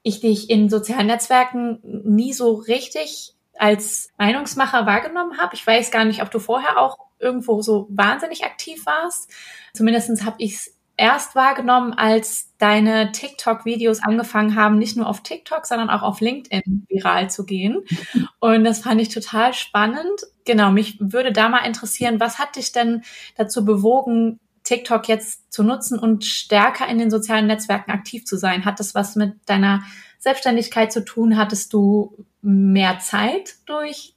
ich 0.02 0.21
dich 0.21 0.50
in 0.50 0.69
sozialen 0.69 1.07
Netzwerken 1.07 1.81
nie 1.83 2.33
so 2.33 2.55
richtig 2.55 3.35
als 3.59 4.11
Meinungsmacher 4.19 4.87
wahrgenommen 4.87 5.38
habe. 5.38 5.55
Ich 5.55 5.67
weiß 5.67 5.90
gar 5.90 6.05
nicht, 6.05 6.23
ob 6.23 6.31
du 6.31 6.38
vorher 6.38 6.78
auch 6.81 6.97
irgendwo 7.19 7.62
so 7.62 7.87
wahnsinnig 7.90 8.45
aktiv 8.45 8.87
warst. 8.87 9.31
Zumindestens 9.75 10.25
habe 10.25 10.37
ich 10.38 10.55
es 10.55 10.77
erst 10.99 11.35
wahrgenommen, 11.35 11.95
als 11.95 12.52
deine 12.59 13.12
TikTok-Videos 13.12 14.02
angefangen 14.02 14.57
haben, 14.57 14.78
nicht 14.78 14.97
nur 14.97 15.07
auf 15.07 15.23
TikTok, 15.23 15.64
sondern 15.64 15.88
auch 15.88 16.02
auf 16.02 16.21
LinkedIn 16.21 16.87
viral 16.88 17.31
zu 17.31 17.47
gehen. 17.47 17.85
Und 18.40 18.64
das 18.64 18.81
fand 18.81 19.00
ich 19.00 19.09
total 19.09 19.55
spannend. 19.55 20.21
Genau, 20.45 20.71
mich 20.71 20.99
würde 21.00 21.33
da 21.33 21.49
mal 21.49 21.64
interessieren, 21.64 22.21
was 22.21 22.38
hat 22.38 22.57
dich 22.57 22.73
denn 22.73 23.02
dazu 23.37 23.64
bewogen, 23.64 24.40
TikTok 24.64 25.09
jetzt 25.09 25.50
zu 25.50 25.62
nutzen 25.62 25.99
und 25.99 26.26
stärker 26.26 26.87
in 26.88 26.99
den 26.99 27.11
sozialen 27.11 27.47
Netzwerken 27.47 27.90
aktiv 27.90 28.26
zu 28.26 28.37
sein? 28.37 28.67
Hat 28.67 28.81
das 28.81 28.95
was 28.95 29.17
mit 29.17 29.35
deiner 29.47 29.83
Selbstständigkeit 30.19 30.93
zu 30.93 31.05
tun? 31.05 31.38
Hattest 31.38 31.73
du 31.73 32.26
mehr 32.43 32.99
Zeit 32.99 33.55
durch 33.64 34.14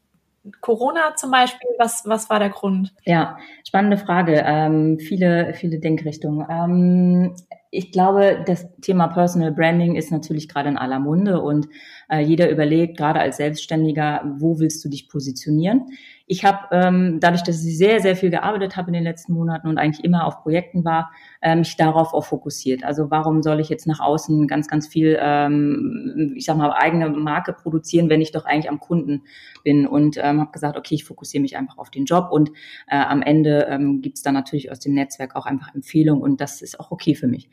Corona 0.59 1.15
zum 1.15 1.31
Beispiel, 1.31 1.69
was, 1.77 2.03
was 2.05 2.29
war 2.29 2.39
der 2.39 2.49
Grund? 2.49 2.93
Ja, 3.05 3.37
spannende 3.67 3.97
Frage. 3.97 4.43
Ähm, 4.45 4.97
viele, 4.99 5.53
viele 5.53 5.79
Denkrichtungen. 5.79 6.45
Ähm, 6.49 7.35
ich 7.69 7.91
glaube, 7.91 8.43
das 8.45 8.67
Thema 8.81 9.07
Personal 9.07 9.51
Branding 9.51 9.95
ist 9.95 10.11
natürlich 10.11 10.49
gerade 10.49 10.69
in 10.69 10.77
aller 10.77 10.99
Munde 10.99 11.41
und 11.41 11.69
äh, 12.09 12.19
jeder 12.19 12.49
überlegt, 12.49 12.97
gerade 12.97 13.19
als 13.19 13.37
Selbstständiger, 13.37 14.35
wo 14.39 14.59
willst 14.59 14.83
du 14.83 14.89
dich 14.89 15.07
positionieren? 15.07 15.87
Ich 16.31 16.45
habe, 16.45 16.59
ähm, 16.71 17.19
dadurch, 17.19 17.43
dass 17.43 17.61
ich 17.61 17.77
sehr, 17.77 17.99
sehr 17.99 18.15
viel 18.15 18.29
gearbeitet 18.29 18.77
habe 18.77 18.87
in 18.87 18.93
den 18.93 19.03
letzten 19.03 19.33
Monaten 19.33 19.67
und 19.67 19.77
eigentlich 19.77 20.05
immer 20.05 20.25
auf 20.25 20.43
Projekten 20.43 20.85
war, 20.85 21.11
äh, 21.41 21.57
mich 21.57 21.75
darauf 21.75 22.13
auch 22.13 22.23
fokussiert. 22.23 22.85
Also 22.85 23.11
warum 23.11 23.43
soll 23.43 23.59
ich 23.59 23.67
jetzt 23.67 23.85
nach 23.85 23.99
außen 23.99 24.47
ganz, 24.47 24.69
ganz 24.69 24.87
viel, 24.87 25.17
ähm, 25.19 26.31
ich 26.37 26.45
sag 26.45 26.55
mal, 26.55 26.71
eigene 26.71 27.09
Marke 27.09 27.51
produzieren, 27.51 28.09
wenn 28.09 28.21
ich 28.21 28.31
doch 28.31 28.45
eigentlich 28.45 28.69
am 28.69 28.79
Kunden 28.79 29.23
bin? 29.65 29.85
Und 29.85 30.15
ähm, 30.23 30.39
habe 30.39 30.53
gesagt, 30.53 30.77
okay, 30.77 30.95
ich 30.95 31.03
fokussiere 31.03 31.41
mich 31.41 31.57
einfach 31.57 31.77
auf 31.77 31.89
den 31.89 32.05
Job 32.05 32.29
und 32.31 32.51
äh, 32.87 32.95
am 32.95 33.21
Ende 33.21 33.67
ähm, 33.69 33.99
gibt 33.99 34.15
es 34.15 34.23
dann 34.23 34.33
natürlich 34.33 34.71
aus 34.71 34.79
dem 34.79 34.93
Netzwerk 34.93 35.35
auch 35.35 35.45
einfach 35.45 35.75
Empfehlungen 35.75 36.23
und 36.23 36.39
das 36.39 36.61
ist 36.61 36.79
auch 36.79 36.91
okay 36.91 37.13
für 37.13 37.27
mich. 37.27 37.49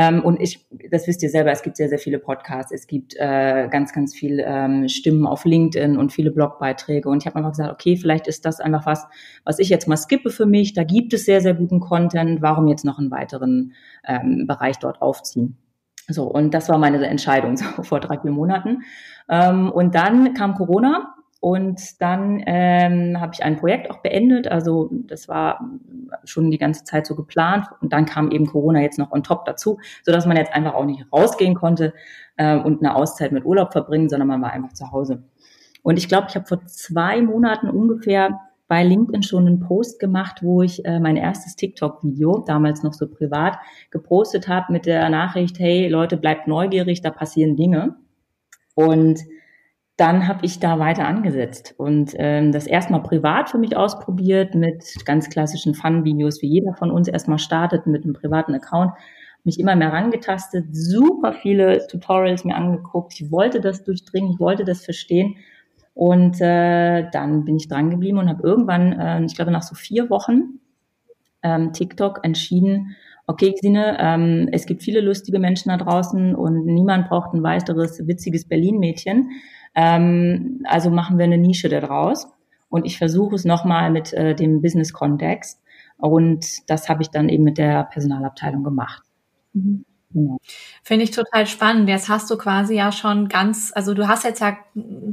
Ähm, 0.00 0.24
und 0.24 0.40
ich, 0.40 0.66
das 0.90 1.06
wisst 1.06 1.22
ihr 1.22 1.28
selber, 1.28 1.50
es 1.50 1.62
gibt 1.62 1.76
sehr, 1.76 1.90
sehr 1.90 1.98
viele 1.98 2.18
Podcasts, 2.18 2.72
es 2.72 2.86
gibt 2.86 3.14
äh, 3.18 3.68
ganz, 3.70 3.92
ganz 3.92 4.14
viel 4.14 4.42
ähm, 4.42 4.88
Stimmen 4.88 5.26
auf 5.26 5.44
LinkedIn 5.44 5.98
und 5.98 6.10
viele 6.10 6.30
Blogbeiträge. 6.30 7.06
Und 7.06 7.18
ich 7.18 7.26
habe 7.26 7.36
einfach 7.36 7.50
gesagt, 7.50 7.70
okay, 7.70 7.98
vielleicht 7.98 8.26
ist 8.26 8.46
das 8.46 8.60
einfach 8.60 8.86
was, 8.86 9.06
was 9.44 9.58
ich 9.58 9.68
jetzt 9.68 9.88
mal 9.88 9.98
skippe 9.98 10.30
für 10.30 10.46
mich. 10.46 10.72
Da 10.72 10.84
gibt 10.84 11.12
es 11.12 11.26
sehr, 11.26 11.42
sehr 11.42 11.52
guten 11.52 11.80
Content. 11.80 12.40
Warum 12.40 12.66
jetzt 12.66 12.86
noch 12.86 12.98
einen 12.98 13.10
weiteren 13.10 13.74
ähm, 14.06 14.46
Bereich 14.46 14.78
dort 14.78 15.02
aufziehen? 15.02 15.58
So, 16.08 16.24
und 16.24 16.54
das 16.54 16.70
war 16.70 16.78
meine 16.78 17.06
Entscheidung 17.06 17.58
so 17.58 17.64
vor 17.82 18.00
drei, 18.00 18.18
vier 18.18 18.30
Monaten. 18.30 18.78
Ähm, 19.28 19.70
und 19.70 19.94
dann 19.94 20.32
kam 20.32 20.54
Corona 20.54 21.14
und 21.40 22.02
dann 22.02 22.42
ähm, 22.46 23.18
habe 23.18 23.32
ich 23.32 23.42
ein 23.42 23.56
Projekt 23.56 23.90
auch 23.90 24.02
beendet. 24.02 24.46
Also 24.46 24.90
das 25.06 25.26
war 25.26 25.70
schon 26.24 26.50
die 26.50 26.58
ganze 26.58 26.84
Zeit 26.84 27.06
so 27.06 27.14
geplant. 27.14 27.66
Und 27.80 27.94
dann 27.94 28.04
kam 28.04 28.30
eben 28.30 28.46
Corona 28.46 28.82
jetzt 28.82 28.98
noch 28.98 29.10
on 29.10 29.22
top 29.22 29.46
dazu, 29.46 29.78
so 30.04 30.12
dass 30.12 30.26
man 30.26 30.36
jetzt 30.36 30.52
einfach 30.52 30.74
auch 30.74 30.84
nicht 30.84 31.10
rausgehen 31.10 31.54
konnte 31.54 31.94
äh, 32.36 32.58
und 32.58 32.82
eine 32.82 32.94
Auszeit 32.94 33.32
mit 33.32 33.46
Urlaub 33.46 33.72
verbringen, 33.72 34.10
sondern 34.10 34.28
man 34.28 34.42
war 34.42 34.52
einfach 34.52 34.74
zu 34.74 34.92
Hause. 34.92 35.22
Und 35.82 35.96
ich 35.96 36.08
glaube, 36.08 36.26
ich 36.28 36.34
habe 36.34 36.46
vor 36.46 36.66
zwei 36.66 37.22
Monaten 37.22 37.70
ungefähr 37.70 38.38
bei 38.68 38.84
LinkedIn 38.84 39.22
schon 39.22 39.46
einen 39.46 39.60
Post 39.60 39.98
gemacht, 39.98 40.42
wo 40.42 40.60
ich 40.60 40.84
äh, 40.84 41.00
mein 41.00 41.16
erstes 41.16 41.56
TikTok-Video, 41.56 42.44
damals 42.46 42.82
noch 42.82 42.92
so 42.92 43.08
privat, 43.08 43.56
gepostet 43.90 44.46
habe 44.46 44.72
mit 44.74 44.84
der 44.84 45.08
Nachricht, 45.08 45.58
hey 45.58 45.88
Leute, 45.88 46.18
bleibt 46.18 46.46
neugierig, 46.46 47.00
da 47.00 47.10
passieren 47.10 47.56
Dinge. 47.56 47.96
Und 48.74 49.20
dann 50.00 50.26
habe 50.26 50.46
ich 50.46 50.58
da 50.60 50.78
weiter 50.78 51.06
angesetzt 51.06 51.74
und 51.76 52.14
ähm, 52.16 52.52
das 52.52 52.66
erstmal 52.66 53.02
privat 53.02 53.50
für 53.50 53.58
mich 53.58 53.76
ausprobiert 53.76 54.54
mit 54.54 54.82
ganz 55.04 55.28
klassischen 55.28 55.74
Fun-Videos, 55.74 56.40
wie 56.40 56.48
jeder 56.48 56.72
von 56.72 56.90
uns 56.90 57.06
erstmal 57.06 57.38
startet 57.38 57.86
mit 57.86 58.04
einem 58.04 58.14
privaten 58.14 58.54
Account, 58.54 58.92
mich 59.44 59.60
immer 59.60 59.76
mehr 59.76 59.92
rangetastet, 59.92 60.68
super 60.72 61.34
viele 61.34 61.86
Tutorials 61.86 62.44
mir 62.44 62.56
angeguckt. 62.56 63.12
Ich 63.20 63.30
wollte 63.30 63.60
das 63.60 63.84
durchdringen, 63.84 64.32
ich 64.32 64.40
wollte 64.40 64.64
das 64.64 64.86
verstehen 64.86 65.36
und 65.92 66.40
äh, 66.40 67.10
dann 67.10 67.44
bin 67.44 67.56
ich 67.56 67.68
dran 67.68 67.90
geblieben 67.90 68.16
und 68.16 68.30
habe 68.30 68.42
irgendwann, 68.42 68.92
äh, 68.98 69.22
ich 69.24 69.34
glaube 69.34 69.50
nach 69.50 69.62
so 69.62 69.74
vier 69.74 70.08
Wochen 70.08 70.60
ähm, 71.42 71.74
TikTok 71.74 72.20
entschieden, 72.22 72.96
okay, 73.26 73.54
Sine, 73.60 73.98
ähm, 74.00 74.48
es 74.50 74.64
gibt 74.64 74.82
viele 74.82 75.02
lustige 75.02 75.38
Menschen 75.38 75.68
da 75.68 75.76
draußen 75.76 76.34
und 76.34 76.64
niemand 76.64 77.08
braucht 77.10 77.34
ein 77.34 77.42
weiteres 77.42 78.06
witziges 78.06 78.48
Berlin-Mädchen. 78.48 79.30
Ähm, 79.74 80.62
also 80.64 80.90
machen 80.90 81.18
wir 81.18 81.24
eine 81.24 81.38
Nische 81.38 81.68
daraus. 81.68 82.28
Und 82.68 82.86
ich 82.86 82.98
versuche 82.98 83.34
es 83.34 83.44
nochmal 83.44 83.90
mit 83.90 84.12
äh, 84.12 84.34
dem 84.34 84.62
Business-Kontext. 84.62 85.60
Und 85.98 86.70
das 86.70 86.88
habe 86.88 87.02
ich 87.02 87.10
dann 87.10 87.28
eben 87.28 87.44
mit 87.44 87.58
der 87.58 87.84
Personalabteilung 87.84 88.62
gemacht. 88.64 89.02
Mhm. 89.52 89.84
Ja. 90.12 90.36
Finde 90.82 91.04
ich 91.04 91.12
total 91.12 91.46
spannend. 91.46 91.88
Jetzt 91.88 92.08
hast 92.08 92.28
du 92.30 92.36
quasi 92.36 92.74
ja 92.74 92.90
schon 92.90 93.28
ganz, 93.28 93.70
also 93.74 93.94
du 93.94 94.08
hast 94.08 94.24
jetzt 94.24 94.40
ja 94.40 94.56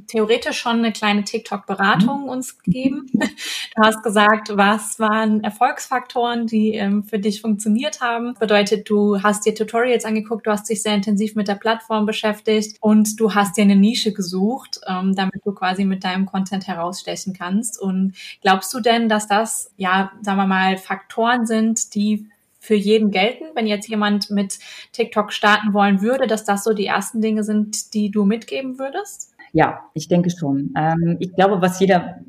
theoretisch 0.08 0.58
schon 0.58 0.78
eine 0.78 0.92
kleine 0.92 1.24
TikTok-Beratung 1.24 2.24
mhm. 2.24 2.30
uns 2.30 2.58
gegeben. 2.60 3.08
Du 3.76 3.84
hast 3.84 4.02
gesagt, 4.02 4.50
was 4.58 5.00
waren 5.00 5.44
Erfolgsfaktoren, 5.44 6.48
die 6.48 6.74
ähm, 6.74 7.04
für 7.04 7.20
dich 7.20 7.42
funktioniert 7.42 8.02
haben. 8.02 8.34
Bedeutet, 8.40 8.90
du 8.90 9.22
hast 9.22 9.46
dir 9.46 9.54
Tutorials 9.54 10.04
angeguckt, 10.04 10.48
du 10.48 10.52
hast 10.52 10.68
dich 10.68 10.82
sehr 10.82 10.96
intensiv 10.96 11.36
mit 11.36 11.48
der 11.48 11.56
Plattform 11.56 12.08
beschäftigt 12.08 12.78
und 12.80 13.20
du 13.20 13.36
hast 13.36 13.56
dir 13.56 13.62
eine 13.62 13.76
Nische 13.76 14.14
gesucht, 14.14 14.80
ähm, 14.88 15.14
damit 15.16 15.46
du 15.46 15.52
quasi 15.54 15.86
mit 15.86 16.04
deinem 16.04 16.26
Content 16.26 16.66
herausstechen 16.66 17.34
kannst. 17.34 17.80
Und 17.80 18.16
glaubst 18.42 18.74
du 18.74 18.80
denn, 18.80 19.10
dass 19.10 19.28
das, 19.28 19.72
ja, 19.78 20.12
sagen 20.24 20.40
wir 20.40 20.48
mal, 20.48 20.78
Faktoren 20.78 21.46
sind, 21.46 21.94
die 21.94 22.26
für 22.60 22.76
jeden 22.76 23.12
gelten, 23.12 23.46
wenn 23.56 23.68
jetzt 23.68 23.88
jemand 23.88 24.30
mit 24.30 24.60
TikTok 24.92 25.32
starten 25.32 25.74
wollen 25.74 26.02
würde, 26.02 26.28
dass 26.28 26.44
das 26.44 26.64
so 26.64 26.74
die 26.74 26.86
ersten 26.86 27.22
Dinge 27.22 27.44
sind, 27.44 27.94
die 27.94 28.12
du 28.12 28.26
mitgeben 28.26 28.80
würdest? 28.80 29.34
Ja, 29.54 29.82
ich 29.94 30.08
denke 30.08 30.30
schon. 30.30 30.74
Ähm, 30.78 31.18
ich 31.20 31.34
glaube, 31.36 31.62
was 31.62 31.80
jeder 31.80 32.20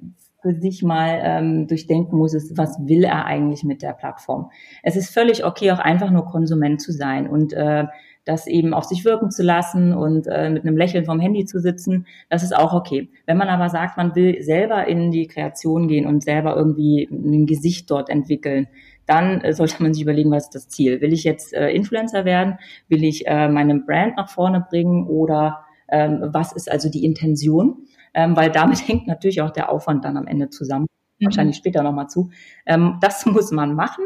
für 0.40 0.54
sich 0.54 0.82
mal 0.82 1.20
ähm, 1.22 1.66
durchdenken 1.66 2.16
muss, 2.16 2.34
ist, 2.34 2.56
was 2.56 2.78
will 2.86 3.04
er 3.04 3.24
eigentlich 3.24 3.64
mit 3.64 3.82
der 3.82 3.92
Plattform? 3.92 4.50
Es 4.82 4.96
ist 4.96 5.12
völlig 5.12 5.44
okay, 5.44 5.72
auch 5.72 5.80
einfach 5.80 6.10
nur 6.10 6.26
Konsument 6.26 6.80
zu 6.80 6.92
sein 6.92 7.28
und 7.28 7.52
äh, 7.52 7.86
das 8.24 8.46
eben 8.46 8.74
auf 8.74 8.84
sich 8.84 9.04
wirken 9.04 9.30
zu 9.30 9.42
lassen 9.42 9.94
und 9.94 10.26
äh, 10.26 10.50
mit 10.50 10.62
einem 10.62 10.76
Lächeln 10.76 11.06
vom 11.06 11.18
Handy 11.18 11.46
zu 11.46 11.60
sitzen, 11.60 12.06
das 12.28 12.42
ist 12.42 12.54
auch 12.54 12.74
okay. 12.74 13.08
Wenn 13.26 13.38
man 13.38 13.48
aber 13.48 13.70
sagt, 13.70 13.96
man 13.96 14.14
will 14.14 14.42
selber 14.42 14.86
in 14.86 15.10
die 15.10 15.26
Kreation 15.26 15.88
gehen 15.88 16.06
und 16.06 16.22
selber 16.22 16.54
irgendwie 16.54 17.08
ein 17.10 17.46
Gesicht 17.46 17.90
dort 17.90 18.10
entwickeln, 18.10 18.68
dann 19.08 19.40
äh, 19.40 19.52
sollte 19.52 19.82
man 19.82 19.94
sich 19.94 20.02
überlegen, 20.02 20.30
was 20.30 20.44
ist 20.44 20.54
das 20.54 20.68
Ziel? 20.68 21.00
Will 21.00 21.12
ich 21.12 21.24
jetzt 21.24 21.54
äh, 21.54 21.70
Influencer 21.70 22.24
werden? 22.24 22.58
Will 22.88 23.04
ich 23.04 23.26
äh, 23.26 23.48
meine 23.48 23.80
Brand 23.80 24.16
nach 24.16 24.28
vorne 24.28 24.64
bringen? 24.68 25.06
Oder 25.06 25.64
ähm, 25.88 26.28
was 26.32 26.52
ist 26.52 26.70
also 26.70 26.90
die 26.90 27.04
Intention? 27.04 27.86
Ähm, 28.14 28.36
weil 28.36 28.50
damit 28.50 28.86
hängt 28.88 29.06
natürlich 29.06 29.40
auch 29.40 29.50
der 29.50 29.70
Aufwand 29.70 30.04
dann 30.04 30.16
am 30.16 30.26
Ende 30.26 30.50
zusammen. 30.50 30.86
Mhm. 31.18 31.24
Wahrscheinlich 31.26 31.56
später 31.56 31.82
nochmal 31.82 32.08
zu. 32.08 32.30
Ähm, 32.66 32.98
das 33.00 33.24
muss 33.26 33.50
man 33.50 33.74
machen. 33.74 34.04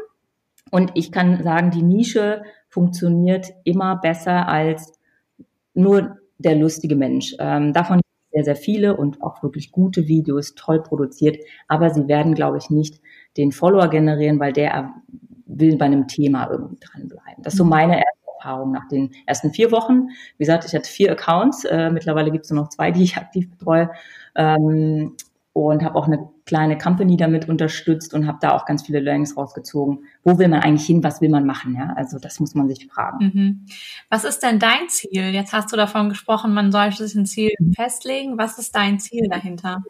Und 0.70 0.92
ich 0.94 1.12
kann 1.12 1.42
sagen, 1.42 1.70
die 1.70 1.82
Nische 1.82 2.42
funktioniert 2.68 3.48
immer 3.64 3.96
besser 3.96 4.48
als 4.48 4.98
nur 5.74 6.16
der 6.38 6.56
lustige 6.56 6.96
Mensch. 6.96 7.34
Ähm, 7.38 7.72
davon 7.72 8.00
sehr, 8.32 8.44
sehr 8.44 8.56
viele 8.56 8.96
und 8.96 9.22
auch 9.22 9.42
wirklich 9.42 9.72
gute 9.72 10.08
Videos, 10.08 10.54
toll 10.54 10.82
produziert. 10.82 11.38
Aber 11.68 11.90
sie 11.90 12.08
werden, 12.08 12.34
glaube 12.34 12.58
ich, 12.58 12.70
nicht 12.70 13.00
den 13.36 13.52
Follower 13.52 13.88
generieren, 13.88 14.40
weil 14.40 14.52
der 14.52 14.94
will 15.46 15.76
bei 15.76 15.86
einem 15.86 16.08
Thema 16.08 16.50
irgendwie 16.50 16.78
dranbleiben. 16.80 17.42
Das 17.42 17.54
ist 17.54 17.58
so 17.58 17.64
mhm. 17.64 17.70
meine 17.70 17.96
erste 17.96 18.22
Erfahrung 18.38 18.72
nach 18.72 18.88
den 18.88 19.12
ersten 19.26 19.50
vier 19.52 19.70
Wochen. 19.70 20.08
Wie 20.38 20.44
gesagt, 20.44 20.64
ich 20.64 20.74
hatte 20.74 20.88
vier 20.88 21.12
Accounts. 21.12 21.64
Äh, 21.64 21.90
mittlerweile 21.90 22.30
gibt 22.30 22.44
es 22.44 22.50
nur 22.50 22.62
noch 22.62 22.70
zwei, 22.70 22.90
die 22.90 23.02
ich 23.02 23.16
aktiv 23.16 23.50
betreue. 23.50 23.90
Ähm, 24.34 25.14
und 25.52 25.84
habe 25.84 25.96
auch 25.96 26.06
eine 26.06 26.30
kleine 26.46 26.78
Company 26.78 27.16
damit 27.16 27.48
unterstützt 27.48 28.14
und 28.14 28.26
habe 28.26 28.38
da 28.40 28.52
auch 28.52 28.64
ganz 28.64 28.82
viele 28.82 29.00
Learnings 29.00 29.36
rausgezogen. 29.36 30.04
Wo 30.24 30.38
will 30.38 30.48
man 30.48 30.60
eigentlich 30.60 30.86
hin? 30.86 31.04
Was 31.04 31.20
will 31.20 31.28
man 31.28 31.44
machen? 31.44 31.74
Ja, 31.74 31.92
also 31.94 32.18
das 32.18 32.40
muss 32.40 32.54
man 32.54 32.68
sich 32.68 32.86
fragen. 32.86 33.18
Mhm. 33.24 33.66
Was 34.08 34.24
ist 34.24 34.42
denn 34.42 34.58
dein 34.58 34.88
Ziel? 34.88 35.30
Jetzt 35.30 35.52
hast 35.52 35.70
du 35.72 35.76
davon 35.76 36.08
gesprochen, 36.08 36.54
man 36.54 36.72
soll 36.72 36.92
sich 36.92 37.14
ein 37.14 37.26
Ziel 37.26 37.50
festlegen. 37.76 38.38
Was 38.38 38.58
ist 38.58 38.74
dein 38.74 38.98
Ziel 38.98 39.28
dahinter? 39.28 39.82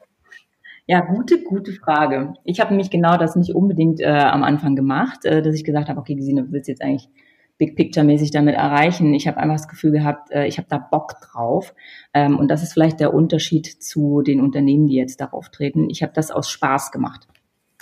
Ja, 0.87 1.00
gute, 1.00 1.42
gute 1.45 1.73
Frage. 1.73 2.35
Ich 2.45 2.59
habe 2.59 2.71
nämlich 2.71 2.90
genau 2.90 3.16
das 3.16 3.37
nicht 3.37 3.54
unbedingt 3.54 4.00
äh, 4.00 4.07
am 4.07 4.42
Anfang 4.42 4.75
gemacht, 4.75 5.25
äh, 5.25 5.40
dass 5.40 5.54
ich 5.54 5.62
gesagt 5.62 5.88
habe, 5.88 6.00
okay, 6.00 6.16
Gesine, 6.16 6.42
du 6.42 6.50
willst 6.50 6.69
jetzt 6.69 6.83
eigentlich 6.83 7.09
Big 7.59 7.76
Picture-mäßig 7.76 8.30
damit 8.30 8.54
erreichen. 8.54 9.14
Ich 9.14 9.28
habe 9.28 9.37
einfach 9.38 9.56
das 9.56 9.68
Gefühl 9.68 9.92
gehabt, 9.92 10.30
äh, 10.30 10.47
ich 10.47 10.59
habe 10.59 10.68
da 10.68 10.78
Bock 10.78 11.14
drauf. 11.21 11.75
Ähm, 12.14 12.38
und 12.38 12.50
das 12.50 12.62
ist 12.62 12.73
vielleicht 12.73 13.00
der 13.00 13.14
Unterschied 13.14 13.66
zu 13.66 14.23
den 14.23 14.40
Unternehmen, 14.40 14.87
die 14.87 14.97
jetzt 14.97 15.21
darauf 15.21 15.50
treten. 15.50 15.88
Ich 15.90 16.02
habe 16.02 16.12
das 16.14 16.30
aus 16.30 16.50
Spaß 16.50 16.90
gemacht. 16.92 17.28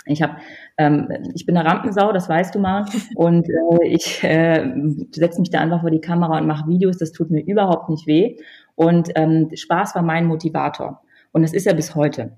Ich 0.05 0.21
habe, 0.21 0.37
ähm, 0.77 1.09
ich 1.33 1.45
bin 1.45 1.55
eine 1.55 1.69
Rampensau, 1.69 2.11
das 2.11 2.27
weißt 2.27 2.55
du 2.55 2.59
mal, 2.59 2.85
und 3.15 3.47
äh, 3.47 3.87
ich 3.87 4.23
äh, 4.23 4.71
setze 5.11 5.39
mich 5.39 5.51
da 5.51 5.59
einfach 5.59 5.81
vor 5.81 5.91
die 5.91 6.01
Kamera 6.01 6.37
und 6.37 6.47
mache 6.47 6.67
Videos. 6.67 6.97
Das 6.97 7.11
tut 7.11 7.31
mir 7.31 7.43
überhaupt 7.43 7.89
nicht 7.89 8.07
weh. 8.07 8.37
Und 8.75 9.09
ähm, 9.15 9.49
Spaß 9.53 9.95
war 9.95 10.01
mein 10.01 10.25
Motivator. 10.25 11.01
Und 11.31 11.43
das 11.43 11.53
ist 11.53 11.65
ja 11.65 11.73
bis 11.73 11.95
heute 11.95 12.37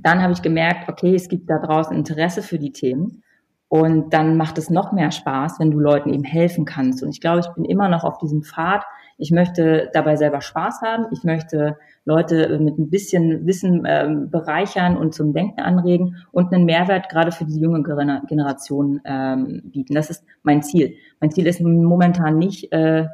dann 0.00 0.22
habe 0.22 0.32
ich 0.32 0.42
gemerkt, 0.42 0.88
okay, 0.88 1.14
es 1.14 1.28
gibt 1.28 1.50
da 1.50 1.58
draußen 1.58 1.96
Interesse 1.96 2.42
für 2.42 2.58
die 2.58 2.72
Themen. 2.72 3.22
Und 3.68 4.14
dann 4.14 4.36
macht 4.36 4.56
es 4.56 4.70
noch 4.70 4.92
mehr 4.92 5.10
Spaß, 5.10 5.60
wenn 5.60 5.70
du 5.70 5.78
Leuten 5.78 6.12
eben 6.12 6.24
helfen 6.24 6.64
kannst. 6.64 7.02
Und 7.02 7.10
ich 7.10 7.20
glaube, 7.20 7.40
ich 7.40 7.48
bin 7.48 7.64
immer 7.64 7.88
noch 7.88 8.04
auf 8.04 8.18
diesem 8.18 8.42
Pfad. 8.42 8.82
Ich 9.18 9.30
möchte 9.30 9.90
dabei 9.92 10.16
selber 10.16 10.40
Spaß 10.40 10.80
haben. 10.82 11.06
Ich 11.12 11.22
möchte 11.22 11.76
Leute 12.06 12.58
mit 12.60 12.78
ein 12.78 12.88
bisschen 12.88 13.46
Wissen 13.46 13.84
äh, 13.84 14.08
bereichern 14.30 14.96
und 14.96 15.14
zum 15.14 15.34
Denken 15.34 15.60
anregen 15.60 16.16
und 16.32 16.52
einen 16.52 16.64
Mehrwert 16.64 17.10
gerade 17.10 17.30
für 17.30 17.44
die 17.44 17.60
junge 17.60 17.82
Generation 17.82 19.00
ähm, 19.04 19.62
bieten. 19.66 19.94
Das 19.94 20.08
ist 20.08 20.24
mein 20.42 20.62
Ziel. 20.62 20.94
Mein 21.20 21.30
Ziel 21.30 21.46
ist 21.46 21.60
momentan 21.60 22.38
nicht, 22.38 22.72
äh, 22.72 23.06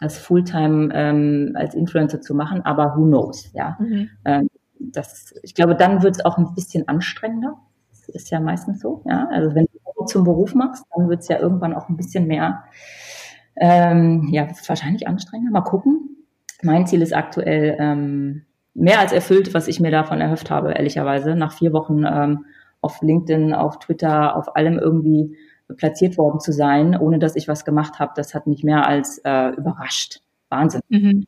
das 0.00 0.16
Fulltime 0.16 0.90
ähm, 0.94 1.52
als 1.54 1.74
Influencer 1.74 2.20
zu 2.20 2.34
machen, 2.34 2.62
aber 2.64 2.96
who 2.96 3.04
knows, 3.04 3.50
ja. 3.52 3.76
Mhm. 3.80 4.10
Ähm, 4.24 4.48
das, 4.78 5.34
ich 5.42 5.54
glaube, 5.54 5.74
dann 5.74 6.02
wird 6.02 6.16
es 6.16 6.24
auch 6.24 6.38
ein 6.38 6.54
bisschen 6.54 6.86
anstrengender. 6.88 7.56
Das 7.90 8.08
ist 8.08 8.30
ja 8.30 8.40
meistens 8.40 8.80
so. 8.80 9.02
Ja? 9.06 9.28
Also 9.30 9.54
wenn 9.54 9.66
zum 10.08 10.24
Beruf 10.24 10.54
machst, 10.54 10.84
dann 10.94 11.08
wird 11.08 11.20
es 11.20 11.28
ja 11.28 11.38
irgendwann 11.38 11.74
auch 11.74 11.88
ein 11.88 11.96
bisschen 11.96 12.26
mehr 12.26 12.64
Ähm, 13.60 14.28
ja, 14.30 14.46
wahrscheinlich 14.66 15.08
anstrengender. 15.08 15.52
Mal 15.52 15.62
gucken. 15.62 16.16
Mein 16.62 16.86
Ziel 16.86 17.02
ist 17.02 17.14
aktuell 17.14 17.76
ähm, 17.78 18.42
mehr 18.74 19.00
als 19.00 19.12
erfüllt, 19.12 19.52
was 19.54 19.68
ich 19.68 19.80
mir 19.80 19.90
davon 19.90 20.20
erhofft 20.20 20.50
habe, 20.50 20.72
ehrlicherweise. 20.72 21.34
Nach 21.34 21.52
vier 21.52 21.72
Wochen 21.72 22.04
ähm, 22.04 22.44
auf 22.80 23.02
LinkedIn, 23.02 23.54
auf 23.54 23.78
Twitter, 23.80 24.36
auf 24.36 24.54
allem 24.56 24.78
irgendwie 24.78 25.36
platziert 25.76 26.16
worden 26.16 26.40
zu 26.40 26.52
sein, 26.52 26.96
ohne 26.96 27.18
dass 27.18 27.36
ich 27.36 27.48
was 27.48 27.64
gemacht 27.64 27.98
habe, 27.98 28.12
das 28.16 28.34
hat 28.34 28.46
mich 28.46 28.64
mehr 28.64 28.86
als 28.86 29.18
äh, 29.24 29.48
überrascht. 29.50 30.20
Wahnsinn. 30.48 30.80
Mhm. 30.88 31.24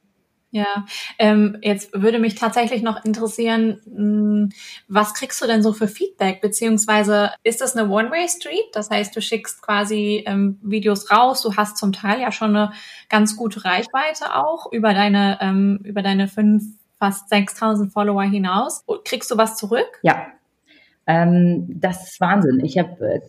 Ja, 0.53 0.85
ähm, 1.19 1.59
jetzt 1.63 1.91
würde 1.93 2.19
mich 2.19 2.35
tatsächlich 2.35 2.83
noch 2.83 3.05
interessieren, 3.05 3.81
hm, 3.85 4.49
was 4.89 5.15
kriegst 5.15 5.41
du 5.41 5.47
denn 5.47 5.63
so 5.63 5.73
für 5.73 5.87
Feedback? 5.87 6.41
Beziehungsweise 6.41 7.31
ist 7.45 7.61
das 7.61 7.77
eine 7.77 7.89
One-Way-Street? 7.89 8.71
Das 8.73 8.91
heißt, 8.91 9.15
du 9.15 9.23
schickst 9.23 9.63
quasi 9.63 10.25
ähm, 10.27 10.59
Videos 10.63 11.11
raus, 11.11 11.43
du 11.43 11.55
hast 11.57 11.77
zum 11.77 11.93
Teil 11.93 12.21
ja 12.21 12.33
schon 12.33 12.57
eine 12.57 12.73
ganz 13.09 13.37
gute 13.37 13.65
Reichweite 13.65 14.35
auch 14.35 14.73
über 14.73 14.93
deine, 14.93 15.39
ähm, 15.41 15.81
über 15.85 16.03
deine 16.03 16.27
fünf, 16.27 16.65
fast 16.99 17.29
6000 17.29 17.93
Follower 17.93 18.25
hinaus. 18.25 18.85
Kriegst 19.05 19.31
du 19.31 19.37
was 19.37 19.57
zurück? 19.57 20.01
Ja, 20.03 20.27
ähm, 21.07 21.67
das 21.81 22.11
ist 22.11 22.21
Wahnsinn. 22.21 22.61
Ich 22.63 22.79
habe 22.79 22.91
äh, 23.01 23.21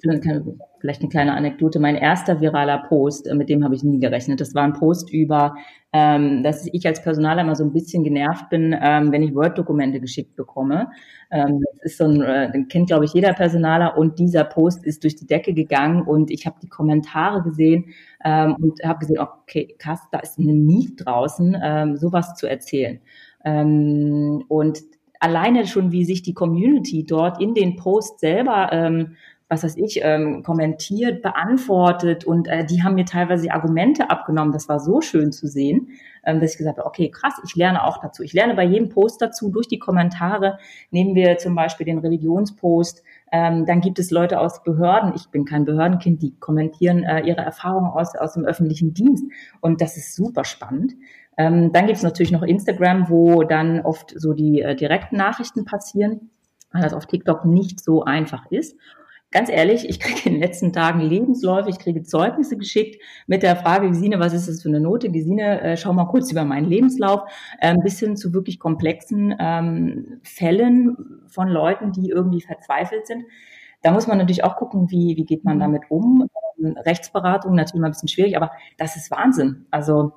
vielleicht 0.81 1.01
eine 1.01 1.09
kleine 1.09 1.33
Anekdote. 1.33 1.79
Mein 1.79 1.95
erster 1.95 2.41
viraler 2.41 2.79
Post, 2.87 3.27
äh, 3.27 3.33
mit 3.33 3.49
dem 3.49 3.63
habe 3.63 3.75
ich 3.75 3.83
nie 3.83 3.99
gerechnet. 3.99 4.41
Das 4.41 4.53
war 4.53 4.63
ein 4.63 4.73
Post 4.73 5.11
über, 5.11 5.55
ähm, 5.93 6.43
dass 6.43 6.67
ich 6.71 6.85
als 6.85 7.01
Personaler 7.01 7.41
immer 7.41 7.55
so 7.55 7.63
ein 7.63 7.71
bisschen 7.71 8.03
genervt 8.03 8.49
bin, 8.49 8.75
ähm, 8.79 9.11
wenn 9.11 9.23
ich 9.23 9.33
Word-Dokumente 9.33 9.99
geschickt 10.01 10.35
bekomme. 10.35 10.89
Ähm, 11.31 11.61
das 11.61 11.93
ist 11.93 11.97
so 11.97 12.05
ein, 12.05 12.21
äh, 12.21 12.51
kennt 12.69 12.87
glaube 12.87 13.05
ich 13.05 13.13
jeder 13.13 13.33
Personaler 13.33 13.97
und 13.97 14.19
dieser 14.19 14.43
Post 14.43 14.85
ist 14.85 15.03
durch 15.03 15.15
die 15.15 15.25
Decke 15.25 15.53
gegangen 15.53 16.01
und 16.01 16.29
ich 16.29 16.45
habe 16.45 16.57
die 16.61 16.69
Kommentare 16.69 17.41
gesehen 17.41 17.85
ähm, 18.23 18.55
und 18.59 18.83
habe 18.83 18.99
gesehen, 18.99 19.19
okay, 19.19 19.75
krass, 19.79 20.01
da 20.11 20.19
ist 20.19 20.37
eine 20.37 20.53
Need 20.53 21.05
draußen, 21.05 21.57
ähm, 21.63 21.97
sowas 21.97 22.35
zu 22.35 22.47
erzählen. 22.47 22.99
Und 23.43 24.77
alleine 25.21 25.67
schon, 25.67 25.91
wie 25.91 26.03
sich 26.03 26.23
die 26.23 26.33
Community 26.33 27.05
dort 27.05 27.41
in 27.41 27.53
den 27.53 27.77
Post 27.77 28.19
selber, 28.19 28.69
ähm, 28.73 29.15
was 29.47 29.63
weiß 29.63 29.75
ich, 29.77 29.99
ähm, 30.01 30.43
kommentiert, 30.43 31.21
beantwortet 31.21 32.23
und 32.23 32.47
äh, 32.47 32.65
die 32.65 32.83
haben 32.83 32.95
mir 32.95 33.05
teilweise 33.05 33.51
Argumente 33.51 34.09
abgenommen. 34.09 34.53
Das 34.53 34.69
war 34.69 34.79
so 34.79 35.01
schön 35.01 35.33
zu 35.33 35.47
sehen, 35.47 35.89
ähm, 36.23 36.39
dass 36.39 36.53
ich 36.53 36.57
gesagt 36.57 36.77
habe, 36.77 36.87
okay, 36.87 37.11
krass, 37.11 37.33
ich 37.45 37.55
lerne 37.55 37.83
auch 37.83 37.99
dazu. 37.99 38.23
Ich 38.23 38.31
lerne 38.31 38.55
bei 38.55 38.63
jedem 38.63 38.87
Post 38.89 39.21
dazu 39.21 39.49
durch 39.49 39.67
die 39.67 39.77
Kommentare. 39.77 40.57
Nehmen 40.89 41.15
wir 41.15 41.37
zum 41.37 41.53
Beispiel 41.53 41.85
den 41.85 41.99
Religionspost. 41.99 43.03
Ähm, 43.33 43.65
dann 43.65 43.81
gibt 43.81 43.99
es 43.99 44.09
Leute 44.09 44.39
aus 44.39 44.63
Behörden. 44.63 45.13
Ich 45.15 45.27
bin 45.27 45.43
kein 45.43 45.65
Behördenkind, 45.65 46.21
die 46.21 46.33
kommentieren 46.39 47.03
äh, 47.03 47.19
ihre 47.27 47.41
Erfahrungen 47.41 47.91
aus, 47.91 48.15
aus 48.15 48.33
dem 48.33 48.45
öffentlichen 48.45 48.93
Dienst. 48.93 49.25
Und 49.59 49.81
das 49.81 49.97
ist 49.97 50.15
super 50.15 50.45
spannend. 50.45 50.93
Ähm, 51.37 51.71
dann 51.71 51.87
gibt 51.87 51.97
es 51.97 52.03
natürlich 52.03 52.31
noch 52.31 52.43
Instagram, 52.43 53.09
wo 53.09 53.43
dann 53.43 53.81
oft 53.81 54.13
so 54.15 54.33
die 54.33 54.61
äh, 54.61 54.75
direkten 54.75 55.17
Nachrichten 55.17 55.65
passieren, 55.65 56.29
weil 56.71 56.81
das 56.81 56.93
auf 56.93 57.05
TikTok 57.05 57.45
nicht 57.45 57.83
so 57.83 58.03
einfach 58.03 58.49
ist. 58.51 58.77
Ganz 59.33 59.49
ehrlich, 59.49 59.87
ich 59.87 60.01
kriege 60.01 60.19
in 60.25 60.33
den 60.33 60.41
letzten 60.41 60.73
Tagen 60.73 60.99
Lebensläufe, 60.99 61.69
ich 61.69 61.79
kriege 61.79 62.03
Zeugnisse 62.03 62.57
geschickt 62.57 63.01
mit 63.27 63.43
der 63.43 63.55
Frage, 63.55 63.87
Gesine, 63.87 64.19
was 64.19 64.33
ist 64.33 64.49
das 64.49 64.61
für 64.61 64.67
eine 64.67 64.81
Note? 64.81 65.09
Gesine, 65.09 65.61
äh, 65.61 65.77
schau 65.77 65.93
mal 65.93 66.07
kurz 66.07 66.29
über 66.33 66.43
meinen 66.43 66.65
Lebenslauf, 66.65 67.21
äh, 67.61 67.73
bis 67.81 67.97
hin 67.97 68.17
zu 68.17 68.33
wirklich 68.33 68.59
komplexen 68.59 69.33
ähm, 69.39 70.19
Fällen 70.23 71.21
von 71.27 71.47
Leuten, 71.47 71.93
die 71.93 72.09
irgendwie 72.09 72.41
verzweifelt 72.41 73.07
sind. 73.07 73.23
Da 73.83 73.91
muss 73.91 74.05
man 74.05 74.17
natürlich 74.17 74.43
auch 74.43 74.57
gucken, 74.57 74.91
wie, 74.91 75.15
wie 75.15 75.25
geht 75.25 75.45
man 75.45 75.55
mhm. 75.55 75.61
damit 75.61 75.83
um. 75.89 76.27
Ähm, 76.59 76.75
Rechtsberatung 76.77 77.55
natürlich 77.55 77.81
mal 77.81 77.87
ein 77.87 77.91
bisschen 77.91 78.09
schwierig, 78.09 78.35
aber 78.35 78.51
das 78.77 78.97
ist 78.97 79.11
Wahnsinn. 79.11 79.65
Also 79.71 80.11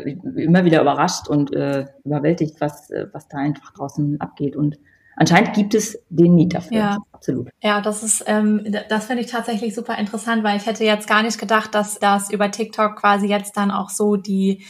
immer 0.00 0.64
wieder 0.64 0.80
überrascht 0.80 1.28
und 1.28 1.52
äh, 1.54 1.86
überwältigt, 2.04 2.60
was, 2.60 2.90
äh, 2.90 3.06
was 3.12 3.28
da 3.28 3.38
einfach 3.38 3.72
draußen 3.72 4.20
abgeht. 4.20 4.56
Und 4.56 4.78
anscheinend 5.16 5.54
gibt 5.54 5.74
es 5.74 5.98
den 6.08 6.34
Need 6.34 6.54
dafür. 6.54 6.76
Ja, 6.76 6.98
absolut. 7.12 7.50
Ja, 7.62 7.80
das 7.80 8.02
ist, 8.02 8.24
ähm, 8.26 8.74
das 8.88 9.06
finde 9.06 9.22
ich 9.22 9.30
tatsächlich 9.30 9.74
super 9.74 9.98
interessant, 9.98 10.42
weil 10.44 10.56
ich 10.56 10.66
hätte 10.66 10.84
jetzt 10.84 11.08
gar 11.08 11.22
nicht 11.22 11.38
gedacht, 11.38 11.74
dass 11.74 11.98
das 11.98 12.30
über 12.30 12.50
TikTok 12.50 12.96
quasi 12.96 13.26
jetzt 13.26 13.56
dann 13.56 13.70
auch 13.70 13.90
so 13.90 14.16
die 14.16 14.64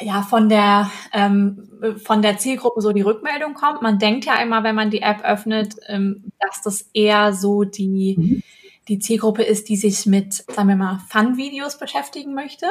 ja 0.00 0.22
von 0.22 0.48
der 0.48 0.90
ähm, 1.12 1.68
von 2.04 2.22
der 2.22 2.38
Zielgruppe 2.38 2.80
so 2.80 2.92
die 2.92 3.02
Rückmeldung 3.02 3.54
kommt. 3.54 3.82
Man 3.82 3.98
denkt 3.98 4.24
ja 4.24 4.40
immer, 4.40 4.64
wenn 4.64 4.74
man 4.74 4.90
die 4.90 5.02
App 5.02 5.22
öffnet, 5.24 5.76
ähm, 5.88 6.24
dass 6.38 6.62
das 6.62 6.88
eher 6.94 7.32
so 7.32 7.64
die 7.64 8.16
mhm. 8.18 8.42
die 8.88 8.98
Zielgruppe 8.98 9.42
ist, 9.42 9.68
die 9.68 9.76
sich 9.76 10.06
mit, 10.06 10.34
sagen 10.34 10.68
wir 10.68 10.76
mal, 10.76 11.00
Fun-Videos 11.08 11.78
beschäftigen 11.78 12.34
möchte. 12.34 12.66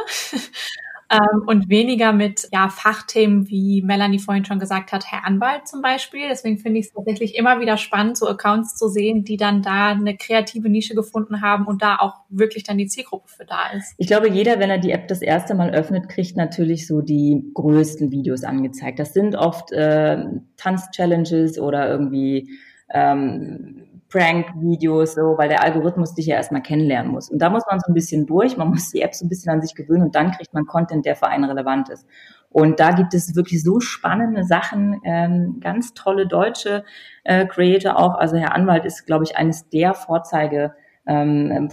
Ähm, 1.12 1.44
und 1.46 1.68
weniger 1.70 2.14
mit 2.14 2.48
ja, 2.54 2.70
Fachthemen, 2.70 3.50
wie 3.50 3.82
Melanie 3.82 4.20
vorhin 4.20 4.46
schon 4.46 4.60
gesagt 4.60 4.94
hat, 4.94 5.12
Herr 5.12 5.26
Anwalt 5.26 5.68
zum 5.68 5.82
Beispiel. 5.82 6.30
Deswegen 6.30 6.58
finde 6.58 6.80
ich 6.80 6.88
es 6.88 6.94
tatsächlich 6.94 7.36
immer 7.36 7.60
wieder 7.60 7.76
spannend, 7.76 8.18
so 8.18 8.28
Accounts 8.28 8.76
zu 8.76 8.88
sehen, 8.88 9.26
die 9.26 9.36
dann 9.36 9.62
da 9.62 9.90
eine 9.90 10.16
kreative 10.16 10.70
Nische 10.70 10.96
gefunden 10.96 11.42
haben 11.42 11.68
und 11.68 11.82
da 11.82 11.98
auch 11.98 12.22
wirklich 12.30 12.64
dann 12.64 12.78
die 12.78 12.88
Zielgruppe 12.88 13.28
für 13.28 13.46
da 13.46 13.72
ist. 13.76 13.94
Ich 13.98 14.08
glaube, 14.08 14.30
jeder, 14.30 14.60
wenn 14.60 14.70
er 14.70 14.78
die 14.78 14.92
App 14.92 15.10
das 15.10 15.22
erste 15.22 15.54
Mal 15.54 15.72
öffnet, 15.72 16.08
kriegt 16.08 16.38
natürlich 16.38 16.88
so 16.88 17.02
die 17.02 17.52
größten 17.54 18.12
Videos 18.12 18.44
angezeigt. 18.46 18.98
Das 18.98 19.14
sind 19.14 19.36
oft 19.36 19.74
äh, 19.74 20.24
Tanz-Challenges 20.56 21.60
oder 21.60 21.90
irgendwie 21.90 22.50
ähm, 22.94 23.91
Prank-Videos, 24.12 25.16
so, 25.16 25.38
weil 25.38 25.50
der 25.50 25.64
Algorithmus 25.64 26.14
dich 26.14 26.28
ja 26.28 26.36
erstmal 26.36 26.62
kennenlernen 26.62 27.12
muss. 27.12 27.30
Und 27.30 27.42
da 27.42 27.50
muss 27.50 27.64
man 27.70 27.80
so 27.80 27.92
ein 27.92 27.94
bisschen 27.94 28.26
durch, 28.26 28.58
man 28.58 28.70
muss 28.70 28.92
die 28.92 29.02
App 29.02 29.16
so 29.16 29.26
ein 29.26 29.30
bisschen 29.30 29.52
an 29.52 29.62
sich 29.62 29.74
gewöhnen 29.74 30.04
und 30.04 30.16
dann 30.16 30.32
kriegt 30.32 30.54
man 30.54 30.66
Content, 30.66 31.06
der 31.06 31.16
für 31.16 31.28
einen 31.28 31.46
relevant 31.46 31.90
ist. 31.90 32.06
Und 32.50 32.80
da 32.82 32.92
gibt 32.92 33.14
es 33.14 33.36
wirklich 33.36 33.64
so 33.64 33.80
spannende 33.80 34.44
Sachen, 34.44 35.00
ähm, 35.06 35.60
ganz 35.62 35.94
tolle 35.94 36.28
deutsche 36.28 36.84
äh, 37.24 37.46
Creator 37.46 37.98
auch. 37.98 38.16
Also 38.16 38.36
Herr 38.36 38.54
Anwalt 38.54 38.84
ist, 38.86 39.06
glaube 39.06 39.24
ich, 39.24 39.38
eines 39.38 39.70
der 39.70 39.94
Vorzeige 39.94 40.76
ähm, 41.08 41.70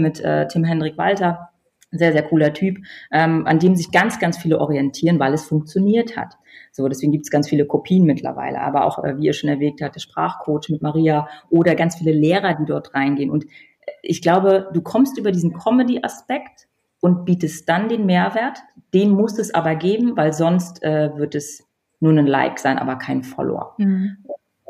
mit 0.00 0.20
äh, 0.20 0.48
Tim 0.48 0.64
Hendrik 0.64 0.96
Walter. 0.96 1.50
Sehr, 1.96 2.12
sehr 2.12 2.22
cooler 2.22 2.52
Typ, 2.52 2.78
ähm, 3.12 3.46
an 3.46 3.58
dem 3.58 3.76
sich 3.76 3.92
ganz, 3.92 4.18
ganz 4.18 4.36
viele 4.36 4.60
orientieren, 4.60 5.18
weil 5.18 5.32
es 5.32 5.44
funktioniert 5.44 6.16
hat. 6.16 6.36
So, 6.72 6.88
deswegen 6.88 7.12
gibt 7.12 7.24
es 7.24 7.30
ganz 7.30 7.48
viele 7.48 7.66
Kopien 7.66 8.04
mittlerweile, 8.04 8.60
aber 8.60 8.84
auch, 8.84 9.02
äh, 9.04 9.16
wie 9.16 9.26
ihr 9.26 9.32
schon 9.32 9.50
erwähnt 9.50 9.80
habt, 9.80 9.94
der 9.94 10.00
Sprachcoach 10.00 10.68
mit 10.70 10.82
Maria 10.82 11.28
oder 11.50 11.74
ganz 11.74 11.96
viele 11.96 12.12
Lehrer, 12.12 12.54
die 12.54 12.64
dort 12.64 12.94
reingehen. 12.94 13.30
Und 13.30 13.44
äh, 13.44 13.92
ich 14.02 14.22
glaube, 14.22 14.70
du 14.72 14.82
kommst 14.82 15.16
über 15.18 15.30
diesen 15.30 15.52
Comedy-Aspekt 15.52 16.66
und 17.00 17.24
bietest 17.24 17.68
dann 17.68 17.88
den 17.88 18.06
Mehrwert. 18.06 18.58
Den 18.92 19.10
muss 19.10 19.38
es 19.38 19.54
aber 19.54 19.76
geben, 19.76 20.16
weil 20.16 20.32
sonst 20.32 20.82
äh, 20.82 21.16
wird 21.16 21.34
es 21.34 21.64
nur 22.00 22.12
ein 22.12 22.26
Like 22.26 22.58
sein, 22.58 22.78
aber 22.78 22.96
kein 22.96 23.22
Follower. 23.22 23.74
Mhm. 23.78 24.18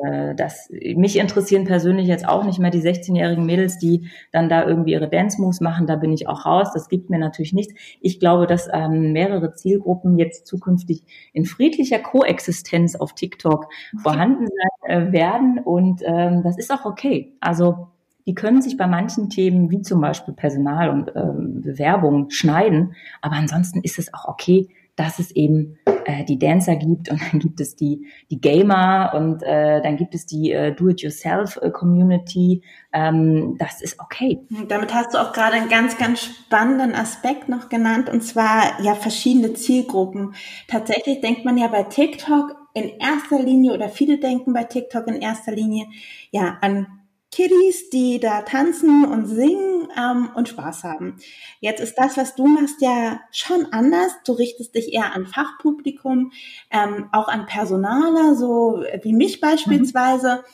Äh, 0.05 0.35
das, 0.35 0.69
mich 0.71 1.19
interessieren 1.19 1.65
persönlich 1.65 2.07
jetzt 2.07 2.27
auch 2.29 2.45
nicht 2.45 2.59
mehr 2.59 2.71
die 2.71 2.83
16-jährigen 2.83 3.45
Mädels, 3.45 3.79
die 3.79 4.09
dann 4.33 4.49
da 4.49 4.67
irgendwie 4.67 4.93
ihre 4.93 5.09
Dance-Moves 5.09 5.61
machen. 5.61 5.87
Da 5.87 5.97
bin 5.97 6.13
ich 6.13 6.29
auch 6.29 6.47
raus. 6.47 6.69
Das 6.73 6.89
gibt 6.89 7.11
mir 7.11 7.19
natürlich 7.19 7.53
nichts. 7.53 7.75
Ich 8.01 8.21
glaube, 8.21 8.47
dass 8.47 8.69
ähm, 8.73 9.13
mehrere 9.13 9.55
Zielgruppen 9.55 10.19
jetzt 10.19 10.47
zukünftig 10.47 11.03
in 11.33 11.45
friedlicher 11.45 11.99
Koexistenz 11.99 12.97
auf 12.97 13.15
TikTok 13.15 13.69
vorhanden 14.03 14.47
sein 14.47 14.91
äh, 14.91 15.13
werden. 15.13 15.59
Und 15.59 16.03
ähm, 16.05 16.43
das 16.43 16.59
ist 16.59 16.73
auch 16.73 16.85
okay. 16.85 17.33
Also 17.41 17.89
die 18.27 18.35
können 18.35 18.63
sich 18.63 18.77
bei 18.77 18.87
manchen 18.87 19.29
Themen 19.29 19.71
wie 19.71 19.83
zum 19.83 20.01
Beispiel 20.01 20.33
Personal 20.33 20.89
und 20.89 21.13
ähm, 21.15 21.61
Bewerbung 21.61 22.31
schneiden. 22.31 22.95
Aber 23.21 23.37
ansonsten 23.37 23.81
ist 23.83 23.99
es 23.99 24.15
auch 24.15 24.27
okay, 24.27 24.69
dass 24.97 25.19
es 25.19 25.31
eben 25.31 25.79
äh, 26.05 26.25
die 26.25 26.39
Dancer 26.39 26.77
gibt 26.77 27.11
und 27.11 27.21
dann 27.33 27.41
gibt 27.41 27.61
es 27.61 27.77
die, 27.77 28.07
die 28.31 28.41
Gamer 28.41 29.13
und 29.15 29.43
äh, 29.43 29.81
dann 29.83 29.97
gibt 29.97 30.15
es 30.15 30.27
die 30.27 30.53
äh, 30.53 30.75
Do-it-yourself-Community. 30.75 32.63
Ähm, 32.93 33.57
das 33.59 33.81
ist 33.81 33.99
okay. 34.01 34.41
Damit 34.69 34.95
hast 34.95 35.15
du 35.15 35.19
auch 35.19 35.33
gerade 35.33 35.55
einen 35.57 35.69
ganz, 35.69 35.99
ganz 35.99 36.23
spannenden 36.23 36.95
Aspekt 36.95 37.49
noch 37.49 37.69
genannt 37.69 38.11
und 38.11 38.23
zwar 38.23 38.81
ja 38.83 38.95
verschiedene 38.95 39.55
Zielgruppen. 39.55 40.35
Tatsächlich 40.69 41.21
denkt 41.21 41.45
man 41.45 41.59
ja 41.59 41.69
bei 41.69 41.85
TikTok 41.85 42.57
in 42.75 42.91
erster 42.99 43.41
Linie 43.41 43.73
oder 43.73 43.89
viele 43.89 44.19
denken 44.19 44.53
bei 44.53 44.65
TikTok 44.65 45.07
in 45.09 45.17
erster 45.17 45.53
Linie 45.53 45.87
ja 46.31 46.59
an 46.61 46.87
Kiddies, 47.35 47.91
die 47.91 48.21
da 48.21 48.43
tanzen 48.43 49.05
und 49.05 49.27
singen 49.27 49.89
ähm, 49.99 50.31
und 50.37 50.49
Spaß 50.49 50.85
haben. 50.85 51.17
Jetzt 51.59 51.81
ist 51.81 51.97
das, 51.97 52.17
was 52.17 52.37
du 52.37 52.47
machst, 52.47 52.81
ja 52.81 53.21
schon 53.33 53.67
anders. 53.73 54.13
Du 54.25 54.33
richtest 54.33 54.77
dich 54.77 54.93
eher 54.93 55.15
an 55.15 55.27
Fachpublikum, 55.27 56.31
ähm, 56.71 57.09
auch 57.11 57.27
an 57.27 57.47
Personaler, 57.47 58.37
so 58.37 58.85
wie 59.03 59.13
mich 59.13 59.41
beispielsweise. 59.41 60.45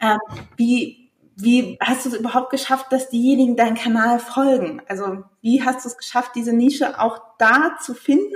Mhm. 0.00 0.06
Ähm, 0.08 0.18
wie 0.56 0.99
wie 1.42 1.78
hast 1.80 2.04
du 2.04 2.10
es 2.10 2.16
überhaupt 2.16 2.50
geschafft, 2.50 2.86
dass 2.90 3.08
diejenigen 3.08 3.56
deinen 3.56 3.76
Kanal 3.76 4.18
folgen? 4.18 4.82
Also 4.88 5.24
wie 5.42 5.62
hast 5.62 5.84
du 5.84 5.88
es 5.88 5.96
geschafft, 5.96 6.32
diese 6.34 6.52
Nische 6.52 7.00
auch 7.00 7.20
da 7.38 7.76
zu 7.80 7.94
finden? 7.94 8.34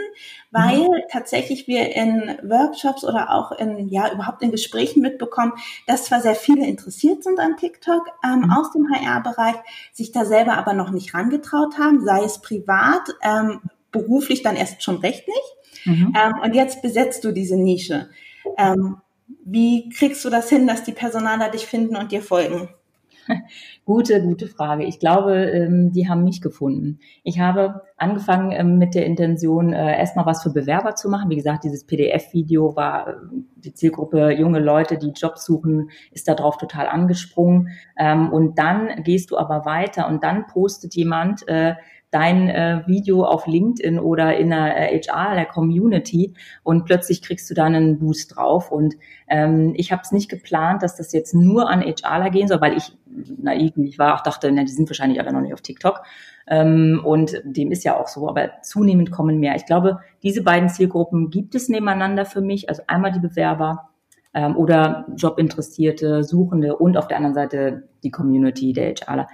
Weil 0.50 0.78
mhm. 0.78 1.02
tatsächlich 1.10 1.66
wir 1.66 1.94
in 1.94 2.38
Workshops 2.42 3.04
oder 3.04 3.30
auch 3.30 3.52
in, 3.52 3.88
ja, 3.88 4.12
überhaupt 4.12 4.42
in 4.42 4.50
Gesprächen 4.50 5.00
mitbekommen, 5.02 5.52
dass 5.86 6.04
zwar 6.04 6.20
sehr 6.20 6.34
viele 6.34 6.66
interessiert 6.66 7.24
sind 7.24 7.38
an 7.38 7.56
TikTok 7.56 8.06
ähm, 8.24 8.40
mhm. 8.40 8.50
aus 8.52 8.72
dem 8.72 8.88
HR-Bereich, 8.92 9.56
sich 9.92 10.12
da 10.12 10.24
selber 10.24 10.56
aber 10.56 10.72
noch 10.72 10.90
nicht 10.90 11.14
rangetraut 11.14 11.78
haben, 11.78 12.04
sei 12.04 12.22
es 12.24 12.40
privat, 12.40 13.08
ähm, 13.22 13.60
beruflich 13.90 14.42
dann 14.42 14.56
erst 14.56 14.82
schon 14.82 14.96
recht 14.96 15.26
nicht. 15.28 15.86
Mhm. 15.86 16.14
Ähm, 16.16 16.34
und 16.42 16.54
jetzt 16.54 16.82
besetzt 16.82 17.24
du 17.24 17.32
diese 17.32 17.56
Nische. 17.56 18.08
Ähm, 18.56 18.98
wie 19.44 19.88
kriegst 19.90 20.24
du 20.24 20.30
das 20.30 20.48
hin, 20.48 20.66
dass 20.66 20.84
die 20.84 20.92
Personaler 20.92 21.50
dich 21.50 21.66
finden 21.66 21.96
und 21.96 22.12
dir 22.12 22.22
folgen? 22.22 22.68
Gute, 23.84 24.22
gute 24.22 24.46
Frage. 24.46 24.84
Ich 24.84 24.98
glaube, 24.98 25.34
ähm, 25.34 25.92
die 25.92 26.08
haben 26.08 26.24
mich 26.24 26.40
gefunden. 26.40 26.98
Ich 27.22 27.40
habe 27.40 27.82
angefangen 27.96 28.52
ähm, 28.52 28.78
mit 28.78 28.94
der 28.94 29.06
Intention, 29.06 29.72
äh, 29.72 29.98
erstmal 29.98 30.26
was 30.26 30.42
für 30.42 30.50
Bewerber 30.50 30.94
zu 30.94 31.08
machen. 31.08 31.30
Wie 31.30 31.37
gesagt, 31.37 31.64
dieses 31.64 31.84
PDF-Video 31.84 32.76
war 32.76 33.08
äh, 33.08 33.12
die 33.56 33.74
Zielgruppe 33.74 34.30
junge 34.30 34.60
Leute, 34.60 34.98
die 34.98 35.12
Jobs 35.12 35.44
suchen, 35.44 35.90
ist 36.10 36.28
darauf 36.28 36.56
total 36.56 36.87
angesprungen. 36.87 37.68
Ähm, 37.98 38.32
und 38.32 38.58
dann 38.58 39.02
gehst 39.02 39.30
du 39.30 39.38
aber 39.38 39.64
weiter 39.64 40.08
und 40.08 40.22
dann 40.22 40.46
postet 40.46 40.94
jemand, 40.94 41.46
äh, 41.48 41.74
dein 42.14 42.48
äh, 42.48 42.83
Video 42.87 43.24
auf 43.24 43.48
LinkedIn 43.48 43.98
oder 43.98 44.37
in 44.37 44.50
der 44.50 44.92
äh, 44.92 45.00
HR, 45.00 45.35
der 45.35 45.46
Community 45.46 46.33
und 46.62 46.85
plötzlich 46.85 47.22
kriegst 47.22 47.50
du 47.50 47.55
da 47.55 47.64
einen 47.64 47.98
Boost 47.98 48.37
drauf. 48.37 48.70
Und 48.70 48.94
ähm, 49.27 49.72
ich 49.77 49.90
habe 49.90 50.03
es 50.05 50.12
nicht 50.12 50.31
geplant, 50.31 50.85
dass 50.85 50.94
das 50.94 51.12
jetzt 51.12 51.35
nur 51.35 51.68
an 51.68 51.83
HRler 51.83 52.31
gehen 52.31 52.46
soll, 52.46 52.61
weil 52.61 52.77
ich 52.77 52.96
naiv 53.42 53.72
ich 53.77 53.98
war, 53.98 54.14
auch 54.14 54.22
dachte, 54.22 54.53
na, 54.53 54.62
die 54.62 54.70
sind 54.70 54.88
wahrscheinlich 54.88 55.18
alle 55.18 55.33
noch 55.33 55.40
nicht 55.40 55.55
auf 55.55 55.61
TikTok. 55.61 56.03
Ähm, 56.46 57.00
und 57.05 57.42
dem 57.44 57.72
ist 57.72 57.83
ja 57.83 57.98
auch 57.98 58.07
so, 58.07 58.29
aber 58.29 58.62
zunehmend 58.62 59.11
kommen 59.11 59.40
mehr. 59.40 59.57
Ich 59.57 59.66
glaube, 59.66 59.98
diese 60.22 60.44
beiden 60.44 60.68
Zielgruppen 60.68 61.31
gibt 61.31 61.57
es 61.57 61.68
nebeneinander 61.68 62.27
für 62.27 62.42
mich. 62.42 62.68
Also 62.68 62.83
einmal 62.87 63.11
die 63.11 63.18
Bewerber 63.18 63.88
ähm, 64.35 64.57
oder 64.57 65.07
Jobinteressierte, 65.16 66.22
Suchende 66.22 66.77
und 66.77 66.96
auf 66.96 67.09
der 67.09 67.16
anderen 67.16 67.35
Seite 67.35 67.88
die 68.05 68.12
Community 68.12 68.72
der 68.72 68.94
HRler. 68.94 69.27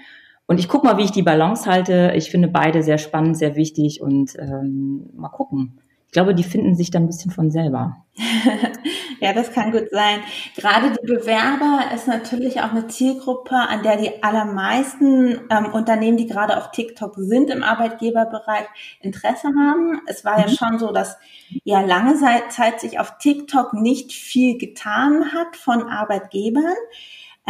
Und 0.51 0.59
ich 0.59 0.67
gucke 0.67 0.85
mal, 0.85 0.99
wie 0.99 1.05
ich 1.05 1.13
die 1.13 1.23
Balance 1.23 1.71
halte. 1.71 2.13
Ich 2.17 2.29
finde 2.29 2.49
beide 2.49 2.83
sehr 2.83 2.99
spannend, 2.99 3.39
sehr 3.39 3.55
wichtig 3.55 4.03
und 4.03 4.37
ähm, 4.37 5.09
mal 5.15 5.29
gucken. 5.29 5.79
Ich 6.07 6.13
glaube, 6.13 6.35
die 6.35 6.43
finden 6.43 6.75
sich 6.75 6.91
dann 6.91 7.05
ein 7.05 7.07
bisschen 7.07 7.31
von 7.31 7.53
selber. 7.53 8.05
ja, 9.21 9.33
das 9.33 9.53
kann 9.53 9.71
gut 9.71 9.91
sein. 9.93 10.19
Gerade 10.57 10.91
die 10.91 11.07
Bewerber 11.07 11.95
ist 11.95 12.09
natürlich 12.09 12.63
auch 12.63 12.73
eine 12.73 12.89
Zielgruppe, 12.89 13.55
an 13.55 13.85
der 13.85 13.97
die 13.97 14.25
allermeisten 14.25 15.39
ähm, 15.51 15.67
Unternehmen, 15.73 16.17
die 16.17 16.27
gerade 16.27 16.57
auf 16.57 16.73
TikTok 16.73 17.15
sind 17.17 17.49
im 17.49 17.63
Arbeitgeberbereich, 17.63 18.67
Interesse 19.03 19.51
haben. 19.57 20.01
Es 20.07 20.25
war 20.25 20.37
mhm. 20.37 20.45
ja 20.47 20.49
schon 20.49 20.81
so, 20.81 20.91
dass 20.91 21.17
ja 21.63 21.81
lange 21.81 22.17
Zeit 22.49 22.81
sich 22.81 22.99
auf 22.99 23.19
TikTok 23.19 23.73
nicht 23.75 24.11
viel 24.11 24.59
getan 24.59 25.33
hat 25.33 25.55
von 25.55 25.85
Arbeitgebern. 25.85 26.75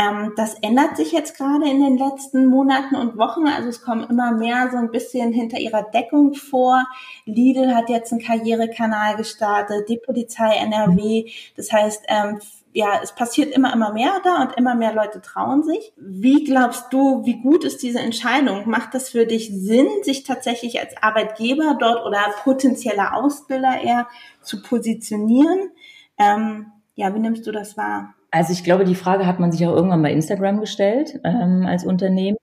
Ähm, 0.01 0.33
das 0.35 0.55
ändert 0.55 0.97
sich 0.97 1.13
jetzt 1.13 1.37
gerade 1.37 1.69
in 1.69 1.81
den 1.83 1.99
letzten 1.99 2.47
Monaten 2.47 2.97
und 2.97 3.19
Wochen. 3.19 3.47
Also 3.47 3.69
es 3.69 3.83
kommen 3.83 4.09
immer 4.09 4.33
mehr 4.33 4.71
so 4.71 4.79
ein 4.79 4.91
bisschen 4.91 5.33
hinter 5.33 5.59
ihrer 5.59 5.83
Deckung 5.83 6.35
vor. 6.35 6.87
Lidl 7.27 7.75
hat 7.75 7.91
jetzt 7.91 8.11
einen 8.13 8.23
Karrierekanal 8.23 9.17
gestartet, 9.17 9.89
die 9.89 9.99
Polizei 9.99 10.55
NRW. 10.55 11.31
Das 11.57 11.71
heißt, 11.71 12.05
ähm, 12.09 12.39
ja, 12.73 13.01
es 13.03 13.15
passiert 13.15 13.55
immer, 13.55 13.75
immer 13.75 13.93
mehr 13.93 14.13
da 14.25 14.43
und 14.43 14.57
immer 14.57 14.75
mehr 14.75 14.95
Leute 14.95 15.21
trauen 15.21 15.65
sich. 15.65 15.93
Wie 15.97 16.45
glaubst 16.45 16.93
du, 16.93 17.27
wie 17.27 17.43
gut 17.43 17.65
ist 17.65 17.83
diese 17.83 17.99
Entscheidung? 17.99 18.71
Macht 18.71 18.95
das 18.95 19.11
für 19.11 19.27
dich 19.27 19.51
Sinn, 19.53 19.89
sich 20.03 20.23
tatsächlich 20.23 20.81
als 20.81 20.95
Arbeitgeber 21.03 21.77
dort 21.79 22.07
oder 22.07 22.21
potenzieller 22.43 23.17
Ausbilder 23.17 23.83
eher 23.83 24.09
zu 24.41 24.63
positionieren? 24.63 25.73
Ähm, 26.17 26.73
ja, 26.95 27.15
wie 27.15 27.19
nimmst 27.19 27.47
du 27.47 27.53
das 27.53 27.77
wahr? 27.77 28.15
Also 28.31 28.53
ich 28.53 28.63
glaube, 28.63 28.85
die 28.85 28.95
Frage 28.95 29.27
hat 29.27 29.41
man 29.41 29.51
sich 29.51 29.67
auch 29.67 29.75
irgendwann 29.75 30.03
bei 30.03 30.13
Instagram 30.13 30.61
gestellt 30.61 31.19
ähm, 31.25 31.65
als 31.67 31.85
Unternehmen. 31.85 32.37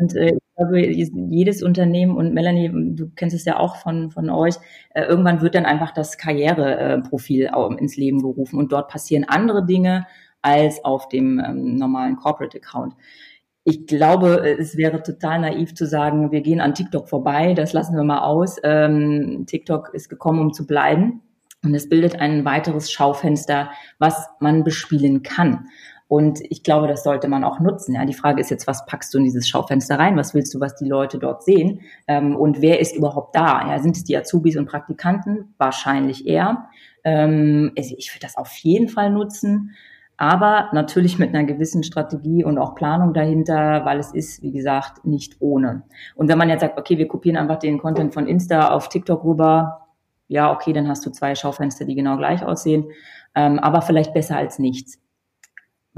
Und 0.00 0.14
äh, 0.16 0.34
ich 0.34 0.54
glaube, 0.56 0.80
jedes 1.30 1.62
Unternehmen 1.62 2.16
und 2.16 2.34
Melanie, 2.34 2.70
du 2.94 3.10
kennst 3.14 3.34
es 3.34 3.44
ja 3.44 3.58
auch 3.58 3.76
von, 3.76 4.10
von 4.10 4.30
euch, 4.30 4.54
äh, 4.94 5.02
irgendwann 5.04 5.40
wird 5.40 5.54
dann 5.54 5.66
einfach 5.66 5.92
das 5.92 6.18
Karriereprofil 6.18 7.50
äh, 7.52 7.74
ins 7.78 7.96
Leben 7.96 8.20
gerufen 8.22 8.58
und 8.58 8.72
dort 8.72 8.88
passieren 8.88 9.24
andere 9.28 9.64
Dinge 9.64 10.06
als 10.42 10.84
auf 10.84 11.08
dem 11.08 11.40
ähm, 11.44 11.76
normalen 11.76 12.16
Corporate 12.16 12.58
Account. 12.58 12.94
Ich 13.64 13.86
glaube, 13.86 14.56
es 14.58 14.76
wäre 14.76 15.02
total 15.02 15.40
naiv 15.40 15.74
zu 15.74 15.86
sagen, 15.86 16.30
wir 16.32 16.40
gehen 16.40 16.60
an 16.60 16.74
TikTok 16.74 17.08
vorbei, 17.08 17.54
das 17.54 17.72
lassen 17.72 17.96
wir 17.96 18.04
mal 18.04 18.20
aus. 18.20 18.56
Ähm, 18.62 19.44
TikTok 19.46 19.92
ist 19.92 20.08
gekommen, 20.08 20.40
um 20.40 20.52
zu 20.52 20.66
bleiben. 20.66 21.22
Und 21.64 21.74
es 21.74 21.88
bildet 21.88 22.20
ein 22.20 22.44
weiteres 22.44 22.90
Schaufenster, 22.90 23.70
was 23.98 24.28
man 24.40 24.64
bespielen 24.64 25.22
kann. 25.22 25.68
Und 26.08 26.40
ich 26.48 26.62
glaube, 26.62 26.88
das 26.88 27.04
sollte 27.04 27.28
man 27.28 27.44
auch 27.44 27.60
nutzen. 27.60 27.94
Ja, 27.94 28.06
die 28.06 28.14
Frage 28.14 28.40
ist 28.40 28.50
jetzt, 28.50 28.66
was 28.66 28.86
packst 28.86 29.12
du 29.12 29.18
in 29.18 29.24
dieses 29.24 29.46
Schaufenster 29.46 29.98
rein? 29.98 30.16
Was 30.16 30.32
willst 30.32 30.54
du, 30.54 30.60
was 30.60 30.74
die 30.74 30.88
Leute 30.88 31.18
dort 31.18 31.44
sehen? 31.44 31.82
Ähm, 32.06 32.34
und 32.34 32.62
wer 32.62 32.80
ist 32.80 32.96
überhaupt 32.96 33.36
da? 33.36 33.68
Ja, 33.68 33.78
sind 33.78 33.96
es 33.96 34.04
die 34.04 34.16
Azubis 34.16 34.56
und 34.56 34.66
Praktikanten? 34.66 35.54
Wahrscheinlich 35.58 36.26
eher. 36.26 36.70
Ähm, 37.04 37.72
also 37.76 37.94
ich 37.98 38.14
würde 38.14 38.22
das 38.22 38.38
auf 38.38 38.52
jeden 38.56 38.88
Fall 38.88 39.10
nutzen. 39.10 39.74
Aber 40.16 40.70
natürlich 40.72 41.18
mit 41.18 41.28
einer 41.34 41.44
gewissen 41.44 41.82
Strategie 41.82 42.42
und 42.42 42.58
auch 42.58 42.74
Planung 42.74 43.12
dahinter, 43.12 43.84
weil 43.84 43.98
es 43.98 44.12
ist, 44.12 44.42
wie 44.42 44.50
gesagt, 44.50 45.04
nicht 45.04 45.36
ohne. 45.40 45.82
Und 46.16 46.28
wenn 46.28 46.38
man 46.38 46.48
jetzt 46.48 46.62
sagt, 46.62 46.78
okay, 46.78 46.96
wir 46.96 47.06
kopieren 47.06 47.36
einfach 47.36 47.58
den 47.58 47.78
Content 47.78 48.14
von 48.14 48.26
Insta 48.26 48.70
auf 48.70 48.88
TikTok 48.88 49.24
rüber, 49.24 49.87
ja, 50.28 50.52
okay, 50.52 50.72
dann 50.72 50.88
hast 50.88 51.04
du 51.04 51.10
zwei 51.10 51.34
Schaufenster, 51.34 51.84
die 51.84 51.94
genau 51.94 52.16
gleich 52.16 52.44
aussehen, 52.44 52.90
ähm, 53.34 53.58
aber 53.58 53.82
vielleicht 53.82 54.14
besser 54.14 54.36
als 54.36 54.58
nichts. 54.58 55.00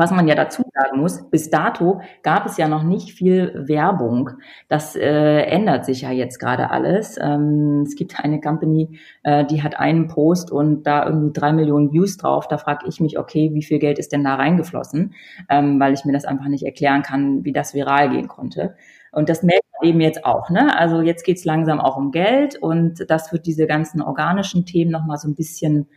Was 0.00 0.12
man 0.12 0.26
ja 0.26 0.34
dazu 0.34 0.62
sagen 0.72 0.98
muss, 0.98 1.28
bis 1.28 1.50
dato 1.50 2.00
gab 2.22 2.46
es 2.46 2.56
ja 2.56 2.68
noch 2.68 2.84
nicht 2.84 3.12
viel 3.12 3.52
Werbung. 3.68 4.30
Das 4.66 4.96
äh, 4.96 5.42
ändert 5.42 5.84
sich 5.84 6.00
ja 6.00 6.10
jetzt 6.10 6.38
gerade 6.38 6.70
alles. 6.70 7.18
Ähm, 7.20 7.82
es 7.86 7.96
gibt 7.96 8.18
eine 8.18 8.40
Company, 8.40 8.98
äh, 9.24 9.44
die 9.44 9.62
hat 9.62 9.78
einen 9.78 10.08
Post 10.08 10.50
und 10.50 10.84
da 10.84 11.04
irgendwie 11.04 11.32
drei 11.34 11.52
Millionen 11.52 11.92
Views 11.92 12.16
drauf. 12.16 12.48
Da 12.48 12.56
frage 12.56 12.86
ich 12.88 13.00
mich, 13.00 13.18
okay, 13.18 13.50
wie 13.52 13.62
viel 13.62 13.78
Geld 13.78 13.98
ist 13.98 14.12
denn 14.12 14.24
da 14.24 14.36
reingeflossen? 14.36 15.12
Ähm, 15.50 15.78
weil 15.78 15.92
ich 15.92 16.06
mir 16.06 16.14
das 16.14 16.24
einfach 16.24 16.48
nicht 16.48 16.64
erklären 16.64 17.02
kann, 17.02 17.44
wie 17.44 17.52
das 17.52 17.74
viral 17.74 18.08
gehen 18.08 18.28
konnte. 18.28 18.76
Und 19.12 19.28
das 19.28 19.42
merkt 19.42 19.64
eben 19.82 20.00
jetzt 20.00 20.24
auch. 20.24 20.50
Ne? 20.50 20.76
Also 20.78 21.00
jetzt 21.00 21.24
geht's 21.24 21.44
langsam 21.44 21.80
auch 21.80 21.96
um 21.96 22.10
Geld 22.10 22.56
und 22.56 23.04
das 23.08 23.32
wird 23.32 23.46
diese 23.46 23.66
ganzen 23.66 24.02
organischen 24.02 24.66
Themen 24.66 24.90
nochmal 24.90 25.18
so 25.18 25.28
ein 25.28 25.34
bisschen 25.34 25.88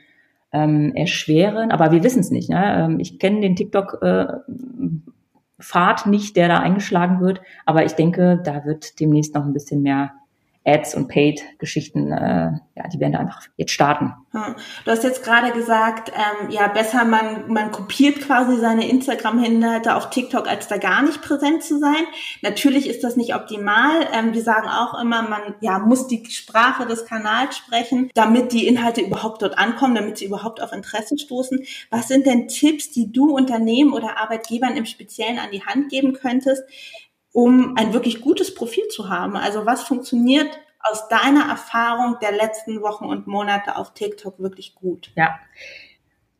ähm, 0.52 0.94
erschweren. 0.96 1.72
Aber 1.72 1.92
wir 1.92 2.04
wissen 2.04 2.20
es 2.20 2.32
nicht. 2.32 2.50
Ne? 2.50 2.86
Ähm, 2.86 3.00
ich 3.00 3.20
kenne 3.20 3.42
den 3.42 3.56
TikTok. 3.56 4.00
Äh, 4.02 4.28
Pfad 5.62 6.08
nicht, 6.08 6.36
der 6.36 6.50
da 6.50 6.60
eingeschlagen 6.60 7.22
wird, 7.22 7.42
aber 7.66 7.86
ich 7.86 7.94
denke, 7.94 8.42
da 8.44 8.66
wird 8.66 9.00
demnächst 9.00 9.34
noch 9.34 9.46
ein 9.46 9.54
bisschen 9.54 9.82
mehr 9.82 10.12
Ads 10.66 10.96
und 10.96 11.10
Paid-Geschichten, 11.10 12.12
äh, 12.12 12.52
ja, 12.76 12.88
die 12.92 13.00
werden 13.00 13.16
einfach 13.16 13.42
jetzt 13.58 13.72
starten. 13.72 14.14
Hm. 14.32 14.56
Du 14.86 14.92
hast 14.92 15.04
jetzt 15.04 15.24
gerade 15.24 15.52
gesagt, 15.52 16.12
ähm, 16.16 16.50
ja, 16.50 16.68
besser 16.68 17.04
man, 17.04 17.52
man 17.52 17.72
kopiert 17.72 18.22
quasi 18.22 18.58
seine 18.58 18.88
Instagram-Inhalte 18.90 19.96
auf 19.96 20.10
TikTok, 20.10 20.48
als 20.48 20.68
da 20.68 20.78
gar 20.78 21.04
nicht 21.04 21.22
präsent 21.22 21.64
zu 21.64 21.80
sein. 21.80 22.04
Natürlich 22.42 22.90
ist 22.90 23.04
das 23.04 23.18
nicht 23.18 23.36
optimal. 23.36 24.08
Ähm, 24.14 24.34
wir 24.34 24.42
sagen 24.42 24.70
auch 24.70 25.00
immer, 25.00 25.22
man 25.24 25.56
ja, 25.60 25.80
muss 25.80 26.08
die 26.08 26.26
Sprache 26.30 26.86
des 26.86 27.06
Kanals 27.06 27.58
sprechen, 27.58 28.10
damit 28.14 28.54
die 28.54 28.66
Inhalte 28.66 29.02
überhaupt 29.02 29.42
dort 29.42 29.58
ankommen, 29.58 29.96
damit 29.96 30.18
sie 30.18 30.26
überhaupt 30.26 30.62
auf 30.62 30.72
Interesse 30.72 31.18
stoßen. 31.18 31.64
Was 31.90 32.08
sind 32.08 32.26
denn 32.26 32.48
Tipps, 32.48 32.90
die 32.90 33.12
du 33.12 33.36
Unternehmen 33.36 33.92
oder 33.92 34.18
Arbeitgebern 34.18 34.78
im 34.78 34.86
Speziellen 34.86 35.40
an 35.40 35.52
die 35.52 35.64
Hand 35.64 35.90
geben 35.90 36.14
könntest, 36.14 36.64
um 37.34 37.76
ein 37.76 37.94
wirklich 37.94 38.22
gutes 38.22 38.56
Profil 38.56 38.88
zu 38.88 39.10
haben? 39.10 39.36
Also 39.36 39.66
was 39.66 39.84
funktioniert 39.84 40.48
aus 40.80 41.10
deiner 41.10 41.50
Erfahrung 41.50 42.18
der 42.22 42.32
letzten 42.32 42.82
Wochen 42.82 43.06
und 43.06 43.28
Monate 43.28 43.76
auf 43.76 43.94
TikTok 43.94 44.40
wirklich 44.40 44.76
gut? 44.76 45.12
Ja. 45.16 45.40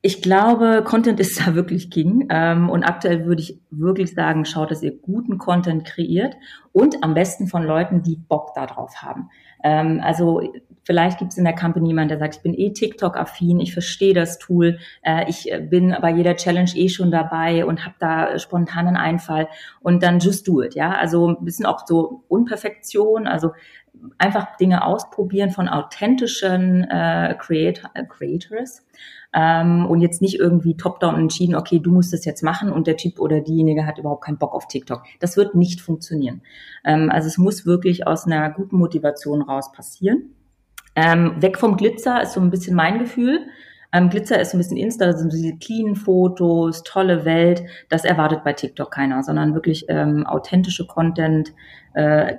Ich 0.06 0.22
glaube, 0.22 0.84
Content 0.86 1.20
ist 1.20 1.40
da 1.46 1.56
wirklich 1.56 1.90
King. 1.90 2.28
Ähm, 2.30 2.70
und 2.70 2.84
aktuell 2.84 3.26
würde 3.26 3.42
ich 3.42 3.60
wirklich 3.72 4.14
sagen, 4.14 4.46
schaut, 4.46 4.72
dass 4.72 4.84
ihr 4.84 4.96
guten 4.96 5.38
Content 5.38 5.86
kreiert 5.86 6.36
und 6.72 7.04
am 7.04 7.14
besten 7.14 7.48
von 7.48 7.64
Leuten, 7.64 8.04
die 8.04 8.16
Bock 8.16 8.54
darauf 8.54 9.02
haben. 9.02 9.30
Ähm, 9.64 10.02
also 10.04 10.42
Vielleicht 10.86 11.20
gibt 11.20 11.32
es 11.32 11.38
in 11.38 11.46
der 11.46 11.56
Company 11.56 11.88
jemanden, 11.88 12.10
der 12.10 12.20
sagt, 12.20 12.36
ich 12.36 12.42
bin 12.42 12.54
eh 12.54 12.74
TikTok-affin, 12.74 13.60
ich 13.62 13.72
verstehe 13.72 14.14
das 14.14 14.38
Tool, 14.38 14.80
äh, 15.02 15.30
ich 15.30 15.52
äh, 15.52 15.62
bin 15.62 15.96
bei 16.02 16.12
jeder 16.12 16.36
Challenge 16.36 16.70
eh 16.76 16.90
schon 16.90 17.10
dabei 17.10 17.66
und 17.66 17.86
habe 17.86 17.96
da 18.00 18.38
spontanen 18.38 18.98
Einfall 18.98 19.48
und 19.80 20.04
dann 20.04 20.20
just 20.20 20.48
do 20.48 20.62
it, 20.62 20.76
ja. 20.76 20.92
Also 20.92 21.30
ein 21.30 21.46
bisschen 21.46 21.66
auch 21.66 21.88
so 21.88 22.24
Unperfektion, 22.28 23.28
also 23.28 23.52
einfach 24.18 24.58
Dinge 24.58 24.84
ausprobieren 24.86 25.52
von 25.52 25.70
authentischen 25.70 26.84
äh, 26.90 27.36
Creator, 27.40 27.92
äh, 27.94 28.04
Creators 28.06 28.86
ähm, 29.34 29.86
und 29.86 30.02
jetzt 30.02 30.22
nicht 30.22 30.40
irgendwie 30.40 30.78
top-down 30.78 31.16
entschieden, 31.16 31.56
okay, 31.56 31.80
du 31.80 31.92
musst 31.92 32.14
das 32.14 32.26
jetzt 32.26 32.44
machen 32.44 32.72
und 32.72 32.88
der 32.88 32.98
Typ 32.98 33.20
oder 33.20 33.42
diejenige 33.42 33.86
hat 33.86 33.98
überhaupt 33.98 34.24
keinen 34.24 34.38
Bock 34.38 34.54
auf 34.54 34.68
TikTok. 34.68 35.04
Das 35.20 35.38
wird 35.38 35.56
nicht 35.56 35.82
funktionieren. 35.82 36.42
Ähm, 36.86 37.10
also 37.10 37.28
es 37.28 37.38
muss 37.38 37.66
wirklich 37.66 38.06
aus 38.06 38.26
einer 38.26 38.50
guten 38.52 38.78
Motivation 38.78 39.42
raus 39.42 39.72
passieren. 39.72 40.36
Ähm, 40.96 41.42
weg 41.42 41.58
vom 41.58 41.78
Glitzer 41.78 42.22
ist 42.22 42.34
so 42.34 42.42
ein 42.42 42.52
bisschen 42.52 42.76
mein 42.76 43.00
Gefühl. 43.00 43.40
Ähm, 43.92 44.10
Glitzer 44.10 44.40
ist 44.40 44.52
so 44.52 44.58
ein 44.58 44.60
bisschen 44.60 44.78
Insta, 44.78 45.06
das 45.06 45.20
sind 45.20 45.32
so 45.32 45.38
diese 45.38 45.58
clean 45.58 45.96
Fotos, 45.96 46.84
tolle 46.84 47.26
Welt. 47.26 47.64
Das 47.90 48.06
erwartet 48.06 48.44
bei 48.44 48.54
TikTok 48.54 48.92
keiner, 48.92 49.24
sondern 49.24 49.54
wirklich 49.56 49.86
ähm, 49.88 50.26
authentische 50.28 50.86
Content, 50.86 51.54
äh, 51.94 52.36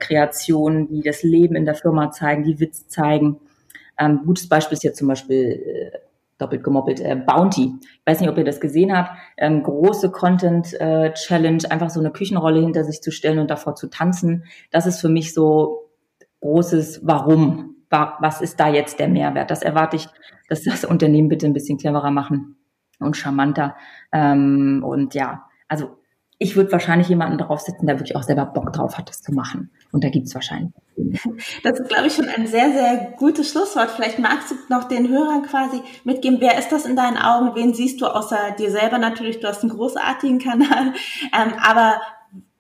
die 0.88 1.02
das 1.04 1.22
Leben 1.22 1.56
in 1.56 1.64
der 1.64 1.74
Firma 1.74 2.10
zeigen, 2.10 2.44
die 2.44 2.60
Witz 2.60 2.88
zeigen. 2.88 3.38
Ähm, 3.98 4.22
gutes 4.24 4.48
Beispiel 4.48 4.76
ist 4.76 4.82
jetzt 4.82 4.98
zum 4.98 5.06
Beispiel 5.06 5.92
äh, 5.92 5.98
doppelt 6.38 6.64
gemoppelt, 6.64 7.00
äh, 7.00 7.16
Bounty. 7.16 7.74
Ich 7.80 8.02
weiß 8.06 8.20
nicht, 8.20 8.28
ob 8.28 8.38
ihr 8.38 8.44
das 8.44 8.60
gesehen 8.60 8.96
habt. 8.96 9.10
Ähm, 9.36 9.62
große 9.62 10.10
Content-Challenge, 10.10 11.64
äh, 11.64 11.68
einfach 11.70 11.90
so 11.90 12.00
eine 12.00 12.10
Küchenrolle 12.10 12.60
hinter 12.60 12.84
sich 12.84 13.00
zu 13.00 13.10
stellen 13.10 13.38
und 13.38 13.50
davor 13.50 13.74
zu 13.74 13.88
tanzen. 13.88 14.44
Das 14.70 14.86
ist 14.86 15.00
für 15.00 15.08
mich 15.08 15.32
so 15.34 15.90
großes 16.40 17.00
Warum. 17.04 17.76
Was 17.90 18.40
ist 18.40 18.58
da 18.58 18.68
jetzt 18.68 18.98
der 18.98 19.08
Mehrwert? 19.08 19.52
Das 19.52 19.62
erwarte 19.62 19.96
ich, 19.96 20.08
dass 20.48 20.64
das 20.64 20.84
Unternehmen 20.84 21.28
bitte 21.28 21.46
ein 21.46 21.52
bisschen 21.52 21.78
cleverer 21.78 22.10
machen 22.10 22.56
und 22.98 23.16
charmanter. 23.16 23.76
Ähm, 24.12 24.82
und 24.84 25.14
ja, 25.14 25.44
also 25.68 25.98
ich 26.44 26.56
würde 26.56 26.70
wahrscheinlich 26.72 27.08
jemanden 27.08 27.38
draufsetzen, 27.38 27.86
der 27.86 27.98
wirklich 27.98 28.16
auch 28.16 28.22
selber 28.22 28.44
Bock 28.44 28.70
drauf 28.74 28.98
hat, 28.98 29.08
das 29.08 29.22
zu 29.22 29.32
machen. 29.32 29.70
Und 29.92 30.04
da 30.04 30.10
gibt's 30.10 30.34
wahrscheinlich. 30.34 30.72
Das 31.62 31.80
ist, 31.80 31.88
glaube 31.88 32.06
ich, 32.06 32.14
schon 32.14 32.28
ein 32.28 32.46
sehr, 32.46 32.70
sehr 32.70 33.14
gutes 33.16 33.50
Schlusswort. 33.50 33.90
Vielleicht 33.90 34.18
magst 34.18 34.50
du 34.50 34.54
noch 34.68 34.84
den 34.84 35.08
Hörern 35.08 35.42
quasi 35.44 35.80
mitgeben, 36.04 36.42
wer 36.42 36.58
ist 36.58 36.70
das 36.70 36.84
in 36.84 36.96
deinen 36.96 37.16
Augen? 37.16 37.54
Wen 37.54 37.72
siehst 37.72 38.02
du 38.02 38.06
außer 38.06 38.36
dir 38.58 38.70
selber 38.70 38.98
natürlich? 38.98 39.40
Du 39.40 39.48
hast 39.48 39.62
einen 39.62 39.72
großartigen 39.72 40.38
Kanal. 40.38 40.92
Ähm, 41.32 41.54
aber 41.60 42.00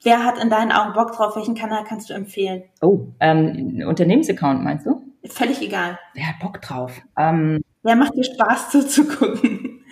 wer 0.02 0.24
hat 0.24 0.42
in 0.42 0.50
deinen 0.50 0.72
Augen 0.72 0.94
Bock 0.94 1.12
drauf? 1.12 1.36
Welchen 1.36 1.54
Kanal 1.54 1.84
kannst 1.86 2.08
du 2.08 2.14
empfehlen? 2.14 2.64
Oh, 2.80 3.08
ähm, 3.20 3.84
Unternehmensaccount 3.86 4.62
meinst 4.62 4.86
du? 4.86 5.02
Völlig 5.26 5.60
egal. 5.60 5.98
Wer 6.14 6.28
hat 6.28 6.38
Bock 6.40 6.60
drauf? 6.60 7.02
Ähm, 7.16 7.60
wer 7.82 7.96
macht 7.96 8.14
dir 8.14 8.24
Spaß 8.24 8.70
zuzugucken? 8.70 9.82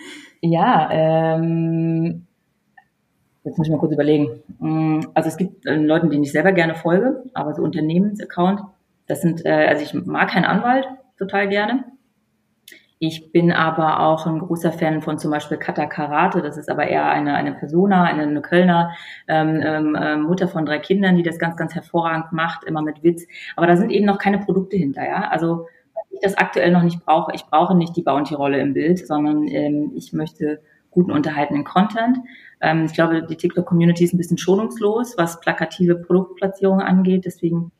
Ja, 0.41 0.89
ähm, 0.91 2.27
Jetzt 3.43 3.57
muss 3.57 3.67
ich 3.67 3.71
mal 3.71 3.79
kurz 3.79 3.93
überlegen. 3.93 4.41
Mm, 4.59 5.01
also 5.13 5.27
es 5.27 5.37
gibt 5.37 5.65
äh, 5.65 5.75
Leute, 5.75 6.07
denen 6.07 6.23
ich 6.23 6.31
selber 6.31 6.51
gerne 6.51 6.75
folge, 6.75 7.23
aber 7.33 7.53
so 7.53 7.61
Unternehmensaccount, 7.61 8.61
das 9.07 9.21
sind, 9.21 9.45
äh, 9.45 9.67
also 9.67 9.83
ich 9.83 9.93
mag 9.93 10.29
keinen 10.29 10.45
Anwalt 10.45 10.87
total 11.17 11.49
gerne. 11.49 11.83
Ich 12.99 13.33
bin 13.33 13.51
aber 13.51 13.99
auch 13.99 14.25
ein 14.25 14.39
großer 14.39 14.71
Fan 14.71 15.01
von 15.01 15.17
zum 15.17 15.29
Beispiel 15.29 15.57
Kata 15.57 15.87
Karate. 15.87 16.41
Das 16.41 16.55
ist 16.55 16.69
aber 16.69 16.87
eher 16.87 17.05
eine, 17.09 17.33
eine 17.35 17.51
Persona, 17.51 18.05
eine, 18.05 18.21
eine 18.21 18.41
Kölner 18.41 18.93
ähm, 19.27 19.61
ähm, 19.61 19.95
äh, 19.95 20.15
Mutter 20.15 20.47
von 20.47 20.65
drei 20.65 20.79
Kindern, 20.79 21.17
die 21.17 21.23
das 21.23 21.37
ganz, 21.37 21.57
ganz 21.57 21.75
hervorragend 21.75 22.31
macht, 22.31 22.63
immer 22.63 22.81
mit 22.81 23.03
Witz. 23.03 23.27
Aber 23.57 23.67
da 23.67 23.75
sind 23.75 23.89
eben 23.89 24.05
noch 24.05 24.19
keine 24.19 24.37
Produkte 24.37 24.77
hinter, 24.77 25.05
ja. 25.05 25.27
Also 25.27 25.67
ich 26.11 26.21
das 26.21 26.37
aktuell 26.37 26.71
noch 26.71 26.83
nicht 26.83 27.03
brauche. 27.03 27.33
Ich 27.35 27.45
brauche 27.45 27.75
nicht 27.75 27.93
die 27.97 28.03
Bounty-Rolle 28.03 28.59
im 28.59 28.73
Bild, 28.73 29.05
sondern 29.05 29.49
ähm, 29.49 29.91
ich 29.95 30.13
möchte 30.13 30.61
guten 30.93 31.11
unterhaltenen 31.11 31.63
Content. 31.63 32.17
Ähm, 32.61 32.85
ich 32.85 32.93
glaube, 32.93 33.23
die 33.23 33.35
TikTok-Community 33.35 34.03
ist 34.03 34.13
ein 34.13 34.17
bisschen 34.17 34.37
schonungslos, 34.37 35.17
was 35.17 35.39
plakative 35.39 35.95
Produktplatzierungen 35.95 36.85
angeht. 36.85 37.25
Deswegen, 37.25 37.71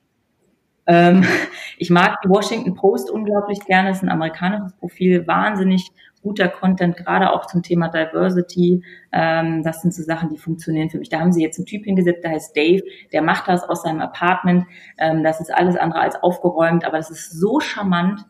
ähm, 0.85 1.23
ich 1.77 1.89
mag 1.89 2.21
die 2.23 2.29
Washington 2.29 2.75
Post 2.75 3.09
unglaublich 3.09 3.59
gerne. 3.65 3.89
Es 3.89 3.97
ist 3.97 4.03
ein 4.03 4.09
amerikanisches 4.09 4.73
Profil, 4.73 5.25
wahnsinnig 5.27 5.91
guter 6.23 6.47
Content, 6.47 6.95
gerade 6.95 7.31
auch 7.31 7.45
zum 7.45 7.61
Thema 7.61 7.89
Diversity. 7.89 8.81
Ähm, 9.11 9.61
das 9.61 9.81
sind 9.81 9.93
so 9.93 10.01
Sachen, 10.03 10.29
die 10.29 10.37
funktionieren 10.37 10.89
für 10.89 10.97
mich. 10.97 11.09
Da 11.09 11.19
haben 11.19 11.33
sie 11.33 11.43
jetzt 11.43 11.59
einen 11.59 11.65
Typ 11.65 11.83
hingesetzt, 11.83 12.23
der 12.23 12.31
heißt 12.31 12.55
Dave, 12.55 12.81
der 13.11 13.21
macht 13.21 13.47
das 13.47 13.63
aus 13.63 13.83
seinem 13.83 14.01
Apartment. 14.01 14.65
Ähm, 14.97 15.23
das 15.23 15.39
ist 15.39 15.53
alles 15.53 15.75
andere 15.75 15.99
als 15.99 16.15
aufgeräumt, 16.23 16.85
aber 16.85 16.97
das 16.97 17.11
ist 17.11 17.31
so 17.31 17.59
charmant 17.59 18.25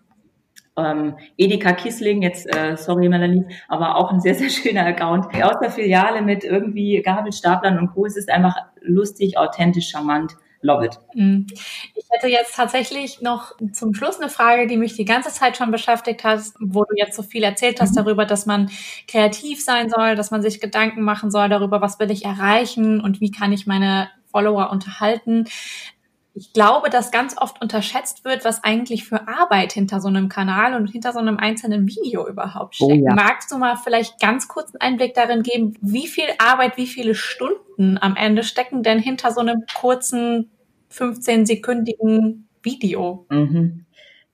ähm, 0.78 1.18
Edeka 1.38 1.74
Kissling, 1.74 2.22
jetzt 2.22 2.48
äh, 2.56 2.76
sorry 2.78 3.10
Melanie, 3.10 3.46
aber 3.68 3.96
auch 3.98 4.12
ein 4.12 4.20
sehr, 4.20 4.36
sehr 4.36 4.50
schöner 4.50 4.86
Account. 4.86 5.28
Aus 5.44 5.60
der 5.62 5.72
Filiale 5.72 6.22
mit 6.22 6.44
irgendwie 6.44 7.02
Gabelstaplern 7.02 7.78
und 7.78 7.94
Co. 7.94 8.06
Es 8.06 8.18
ist 8.18 8.30
einfach 8.30 8.56
lustig, 8.82 9.38
authentisch, 9.38 9.90
charmant. 9.90 10.36
Love 10.66 10.86
it. 10.86 10.98
Mm. 11.14 11.46
Ich 11.94 12.06
hätte 12.10 12.28
jetzt 12.30 12.56
tatsächlich 12.56 13.22
noch 13.22 13.52
zum 13.74 13.94
Schluss 13.94 14.22
eine 14.22 14.30
Frage, 14.30 14.66
die 14.66 14.78
mich 14.78 14.96
die 14.96 15.04
ganze 15.04 15.30
Zeit 15.30 15.58
schon 15.58 15.72
beschäftigt 15.72 16.24
hat, 16.24 16.40
wo 16.58 16.86
du 16.86 16.96
jetzt 16.96 17.18
so 17.18 17.22
viel 17.22 17.44
erzählt 17.44 17.82
hast 17.82 17.92
mhm. 17.92 18.06
darüber, 18.06 18.26
dass 18.26 18.46
man 18.46 18.72
kreativ 19.10 19.62
sein 19.62 19.90
soll, 19.90 20.16
dass 20.16 20.32
man 20.32 20.42
sich 20.42 20.62
Gedanken 20.62 21.02
machen 21.02 21.32
soll 21.32 21.50
darüber, 21.50 21.82
was 21.82 22.00
will 22.00 22.10
ich 22.12 22.24
erreichen 22.24 23.02
und 23.02 23.20
wie 23.20 23.30
kann 23.30 23.52
ich 23.52 23.68
meine 23.68 24.08
Follower 24.32 24.72
unterhalten 24.72 25.46
ich 26.36 26.52
glaube, 26.52 26.90
dass 26.90 27.12
ganz 27.12 27.36
oft 27.40 27.62
unterschätzt 27.62 28.26
wird, 28.26 28.44
was 28.44 28.64
eigentlich 28.64 29.06
für 29.06 29.28
Arbeit 29.28 29.72
hinter 29.72 30.02
so 30.02 30.08
einem 30.08 30.30
Kanal 30.30 30.76
und 30.76 30.88
hinter 30.88 31.12
so 31.14 31.20
einem 31.20 31.38
einzelnen 31.38 31.88
Video 31.88 32.28
überhaupt 32.28 32.78
oh 32.80 32.86
steckt. 32.86 33.04
Oh, 33.04 33.06
ja. 33.06 33.14
Magst 33.14 33.52
du 33.52 33.58
mal 33.58 33.76
vielleicht 33.76 34.20
ganz 34.20 34.48
kurz 34.48 34.74
einen 34.74 34.94
Einblick 34.94 35.14
darin 35.14 35.44
geben, 35.44 35.76
wie 35.82 36.08
viel 36.08 36.26
Arbeit, 36.40 36.78
wie 36.78 36.88
viele 36.88 37.14
Stunden 37.14 38.00
am 38.02 38.16
Ende 38.16 38.44
stecken 38.44 38.82
denn 38.82 38.98
hinter 38.98 39.32
so 39.32 39.42
einem 39.42 39.64
kurzen 39.80 40.50
15-sekündigen 40.92 42.46
Video? 42.64 43.28
Mhm. 43.30 43.86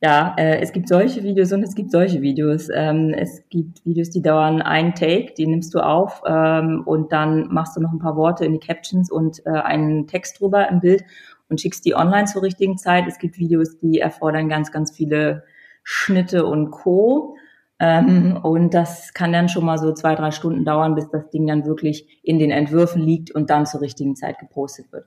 Ja, 0.02 0.34
äh, 0.38 0.62
es 0.62 0.72
gibt 0.72 0.88
solche 0.88 1.24
Videos 1.24 1.52
und 1.52 1.62
es 1.62 1.76
gibt 1.76 1.92
solche 1.92 2.22
Videos. 2.22 2.70
Ähm, 2.74 3.14
es 3.14 3.44
gibt 3.50 3.86
Videos, 3.86 4.10
die 4.10 4.22
dauern 4.22 4.62
einen 4.62 4.96
Take, 4.96 5.34
die 5.38 5.46
nimmst 5.46 5.74
du 5.76 5.80
auf 5.80 6.22
ähm, 6.26 6.84
und 6.86 7.12
dann 7.12 7.50
machst 7.50 7.76
du 7.76 7.82
noch 7.82 7.92
ein 7.92 8.00
paar 8.00 8.16
Worte 8.16 8.46
in 8.46 8.54
die 8.54 8.66
Captions 8.66 9.12
und 9.12 9.46
äh, 9.46 9.50
einen 9.50 10.08
Text 10.08 10.40
drüber 10.40 10.70
im 10.70 10.80
Bild 10.80 11.04
und 11.50 11.60
schickst 11.60 11.86
die 11.86 11.96
online 11.96 12.26
zur 12.26 12.44
richtigen 12.44 12.78
Zeit. 12.78 13.06
Es 13.08 13.18
gibt 13.18 13.38
Videos, 13.38 13.78
die 13.78 14.00
erfordern 14.00 14.50
ganz, 14.50 14.72
ganz 14.72 14.92
viele 14.96 15.44
Schnitte 15.84 16.46
und 16.46 16.72
Co. 16.72 17.36
Ähm, 17.80 18.38
und 18.42 18.74
das 18.74 19.14
kann 19.14 19.34
dann 19.34 19.50
schon 19.50 19.66
mal 19.66 19.78
so 19.78 19.94
zwei, 19.94 20.16
drei 20.16 20.32
Stunden 20.32 20.66
dauern, 20.66 20.96
bis 20.96 21.10
das 21.10 21.30
Ding 21.30 21.48
dann 21.48 21.66
wirklich 21.66 22.20
in 22.24 22.40
den 22.40 22.52
Entwürfen 22.52 23.02
liegt 23.02 23.32
und 23.32 23.50
dann 23.50 23.66
zur 23.66 23.82
richtigen 23.82 24.16
Zeit 24.16 24.38
gepostet 24.40 24.92
wird. 24.92 25.06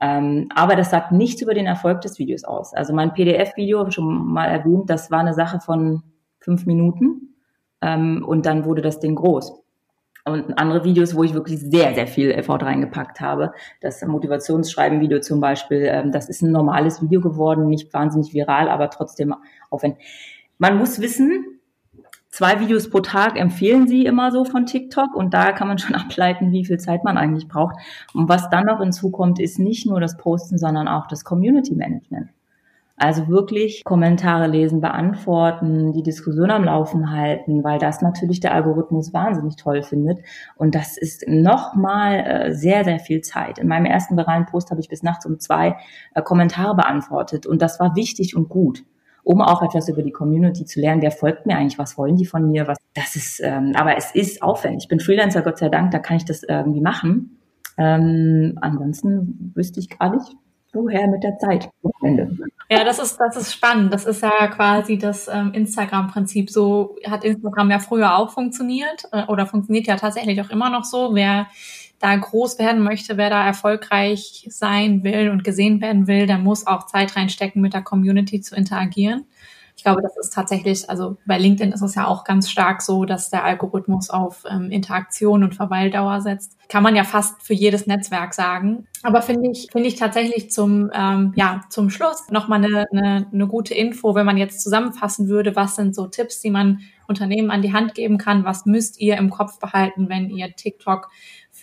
Ähm, 0.00 0.48
aber 0.54 0.76
das 0.76 0.90
sagt 0.90 1.12
nichts 1.12 1.42
über 1.42 1.54
den 1.54 1.66
Erfolg 1.66 2.00
des 2.02 2.18
Videos 2.18 2.44
aus. 2.44 2.74
Also 2.74 2.92
mein 2.92 3.12
PDF-Video, 3.12 3.90
schon 3.90 4.32
mal 4.32 4.46
erwähnt, 4.46 4.90
das 4.90 5.10
war 5.10 5.20
eine 5.20 5.34
Sache 5.34 5.60
von 5.60 6.02
fünf 6.40 6.66
Minuten 6.66 7.34
ähm, 7.80 8.24
und 8.26 8.46
dann 8.46 8.64
wurde 8.64 8.82
das 8.82 9.00
Ding 9.00 9.14
groß 9.14 9.65
und 10.26 10.58
andere 10.58 10.84
Videos, 10.84 11.14
wo 11.14 11.22
ich 11.22 11.34
wirklich 11.34 11.60
sehr, 11.60 11.94
sehr 11.94 12.06
viel 12.06 12.32
Effort 12.32 12.58
reingepackt 12.62 13.20
habe. 13.20 13.52
Das 13.80 14.04
Motivationsschreiben-Video 14.04 15.20
zum 15.20 15.40
Beispiel, 15.40 15.82
ähm, 15.90 16.10
das 16.10 16.28
ist 16.28 16.42
ein 16.42 16.50
normales 16.50 17.00
Video 17.00 17.20
geworden, 17.20 17.68
nicht 17.68 17.94
wahnsinnig 17.94 18.34
viral, 18.34 18.68
aber 18.68 18.90
trotzdem 18.90 19.34
aufwendig. 19.70 20.04
Man 20.58 20.78
muss 20.78 21.00
wissen, 21.00 21.60
zwei 22.28 22.58
Videos 22.58 22.90
pro 22.90 23.00
Tag 23.00 23.38
empfehlen 23.38 23.86
sie 23.86 24.04
immer 24.04 24.32
so 24.32 24.44
von 24.44 24.66
TikTok 24.66 25.14
und 25.14 25.32
da 25.32 25.52
kann 25.52 25.68
man 25.68 25.78
schon 25.78 25.94
ableiten, 25.94 26.50
wie 26.50 26.64
viel 26.64 26.78
Zeit 26.78 27.04
man 27.04 27.18
eigentlich 27.18 27.46
braucht. 27.46 27.76
Und 28.12 28.28
was 28.28 28.50
dann 28.50 28.66
noch 28.66 28.80
hinzukommt, 28.80 29.38
ist 29.38 29.60
nicht 29.60 29.86
nur 29.86 30.00
das 30.00 30.16
Posten, 30.16 30.58
sondern 30.58 30.88
auch 30.88 31.06
das 31.06 31.24
Community 31.24 31.74
Management. 31.74 32.30
Also 32.98 33.28
wirklich 33.28 33.84
Kommentare 33.84 34.46
lesen, 34.46 34.80
beantworten, 34.80 35.92
die 35.92 36.02
Diskussion 36.02 36.50
am 36.50 36.64
Laufen 36.64 37.10
halten, 37.10 37.62
weil 37.62 37.78
das 37.78 38.00
natürlich 38.00 38.40
der 38.40 38.54
Algorithmus 38.54 39.12
wahnsinnig 39.12 39.56
toll 39.56 39.82
findet. 39.82 40.20
Und 40.56 40.74
das 40.74 40.96
ist 40.96 41.28
nochmal 41.28 42.20
äh, 42.20 42.54
sehr, 42.54 42.84
sehr 42.84 42.98
viel 42.98 43.20
Zeit. 43.20 43.58
In 43.58 43.68
meinem 43.68 43.84
ersten 43.84 44.16
viralen 44.16 44.46
Post 44.46 44.70
habe 44.70 44.80
ich 44.80 44.88
bis 44.88 45.02
nachts 45.02 45.26
um 45.26 45.38
zwei 45.38 45.76
äh, 46.14 46.22
Kommentare 46.22 46.74
beantwortet. 46.74 47.46
Und 47.46 47.60
das 47.60 47.78
war 47.80 47.94
wichtig 47.96 48.34
und 48.34 48.48
gut 48.48 48.84
um 49.26 49.42
auch 49.42 49.60
etwas 49.60 49.88
über 49.88 50.04
die 50.04 50.12
Community 50.12 50.64
zu 50.64 50.78
lernen. 50.80 51.02
Wer 51.02 51.10
folgt 51.10 51.46
mir 51.46 51.56
eigentlich? 51.56 51.80
Was 51.80 51.98
wollen 51.98 52.14
die 52.14 52.26
von 52.26 52.48
mir? 52.48 52.68
Was, 52.68 52.78
das 52.94 53.16
ist, 53.16 53.40
ähm, 53.42 53.72
aber 53.74 53.96
es 53.96 54.14
ist 54.14 54.40
aufwendig. 54.40 54.84
Ich 54.84 54.88
bin 54.88 55.00
Freelancer, 55.00 55.42
Gott 55.42 55.58
sei 55.58 55.68
Dank, 55.68 55.90
da 55.90 55.98
kann 55.98 56.16
ich 56.16 56.24
das 56.24 56.44
irgendwie 56.44 56.80
machen. 56.80 57.40
Ähm, 57.76 58.56
ansonsten 58.60 59.50
wüsste 59.56 59.80
ich 59.80 59.98
gar 59.98 60.14
nicht, 60.14 60.36
woher 60.76 61.08
mit 61.08 61.22
der 61.22 61.38
Zeit. 61.38 61.70
Ja, 62.68 62.84
das 62.84 62.98
ist, 62.98 63.18
das 63.18 63.36
ist 63.36 63.52
spannend. 63.52 63.92
Das 63.92 64.04
ist 64.04 64.22
ja 64.22 64.48
quasi 64.48 64.98
das 64.98 65.28
ähm, 65.28 65.52
Instagram-Prinzip. 65.52 66.50
So 66.50 66.96
hat 67.06 67.24
Instagram 67.24 67.70
ja 67.70 67.78
früher 67.78 68.16
auch 68.16 68.30
funktioniert 68.30 69.04
äh, 69.12 69.24
oder 69.24 69.46
funktioniert 69.46 69.86
ja 69.86 69.96
tatsächlich 69.96 70.40
auch 70.40 70.50
immer 70.50 70.70
noch 70.70 70.84
so. 70.84 71.14
Wer 71.14 71.46
da 71.98 72.14
groß 72.14 72.58
werden 72.58 72.82
möchte, 72.82 73.16
wer 73.16 73.30
da 73.30 73.46
erfolgreich 73.46 74.46
sein 74.50 75.02
will 75.02 75.30
und 75.30 75.44
gesehen 75.44 75.80
werden 75.80 76.06
will, 76.06 76.26
der 76.26 76.38
muss 76.38 76.66
auch 76.66 76.86
Zeit 76.86 77.16
reinstecken, 77.16 77.62
mit 77.62 77.72
der 77.72 77.82
Community 77.82 78.40
zu 78.40 78.54
interagieren. 78.54 79.24
Ich 79.76 79.84
glaube, 79.84 80.00
das 80.00 80.16
ist 80.16 80.32
tatsächlich, 80.32 80.88
also 80.88 81.18
bei 81.26 81.38
LinkedIn 81.38 81.72
ist 81.72 81.82
es 81.82 81.94
ja 81.94 82.06
auch 82.06 82.24
ganz 82.24 82.50
stark 82.50 82.80
so, 82.80 83.04
dass 83.04 83.28
der 83.28 83.44
Algorithmus 83.44 84.08
auf 84.08 84.44
ähm, 84.50 84.70
Interaktion 84.70 85.44
und 85.44 85.54
Verweildauer 85.54 86.22
setzt. 86.22 86.56
Kann 86.70 86.82
man 86.82 86.96
ja 86.96 87.04
fast 87.04 87.42
für 87.42 87.52
jedes 87.52 87.86
Netzwerk 87.86 88.32
sagen. 88.32 88.86
Aber 89.02 89.20
finde 89.20 89.50
ich, 89.50 89.68
finde 89.70 89.88
ich 89.88 89.96
tatsächlich 89.96 90.50
zum, 90.50 90.90
ähm, 90.94 91.34
ja, 91.36 91.60
zum 91.68 91.90
Schluss 91.90 92.30
nochmal 92.30 92.64
eine, 92.64 92.86
eine, 92.90 93.26
eine 93.30 93.46
gute 93.46 93.74
Info, 93.74 94.14
wenn 94.14 94.24
man 94.24 94.38
jetzt 94.38 94.62
zusammenfassen 94.62 95.28
würde, 95.28 95.54
was 95.54 95.76
sind 95.76 95.94
so 95.94 96.06
Tipps, 96.06 96.40
die 96.40 96.50
man 96.50 96.80
Unternehmen 97.06 97.50
an 97.50 97.60
die 97.60 97.74
Hand 97.74 97.94
geben 97.94 98.16
kann, 98.16 98.44
was 98.44 98.64
müsst 98.64 98.98
ihr 98.98 99.18
im 99.18 99.28
Kopf 99.28 99.60
behalten, 99.60 100.08
wenn 100.08 100.30
ihr 100.30 100.56
TikTok 100.56 101.10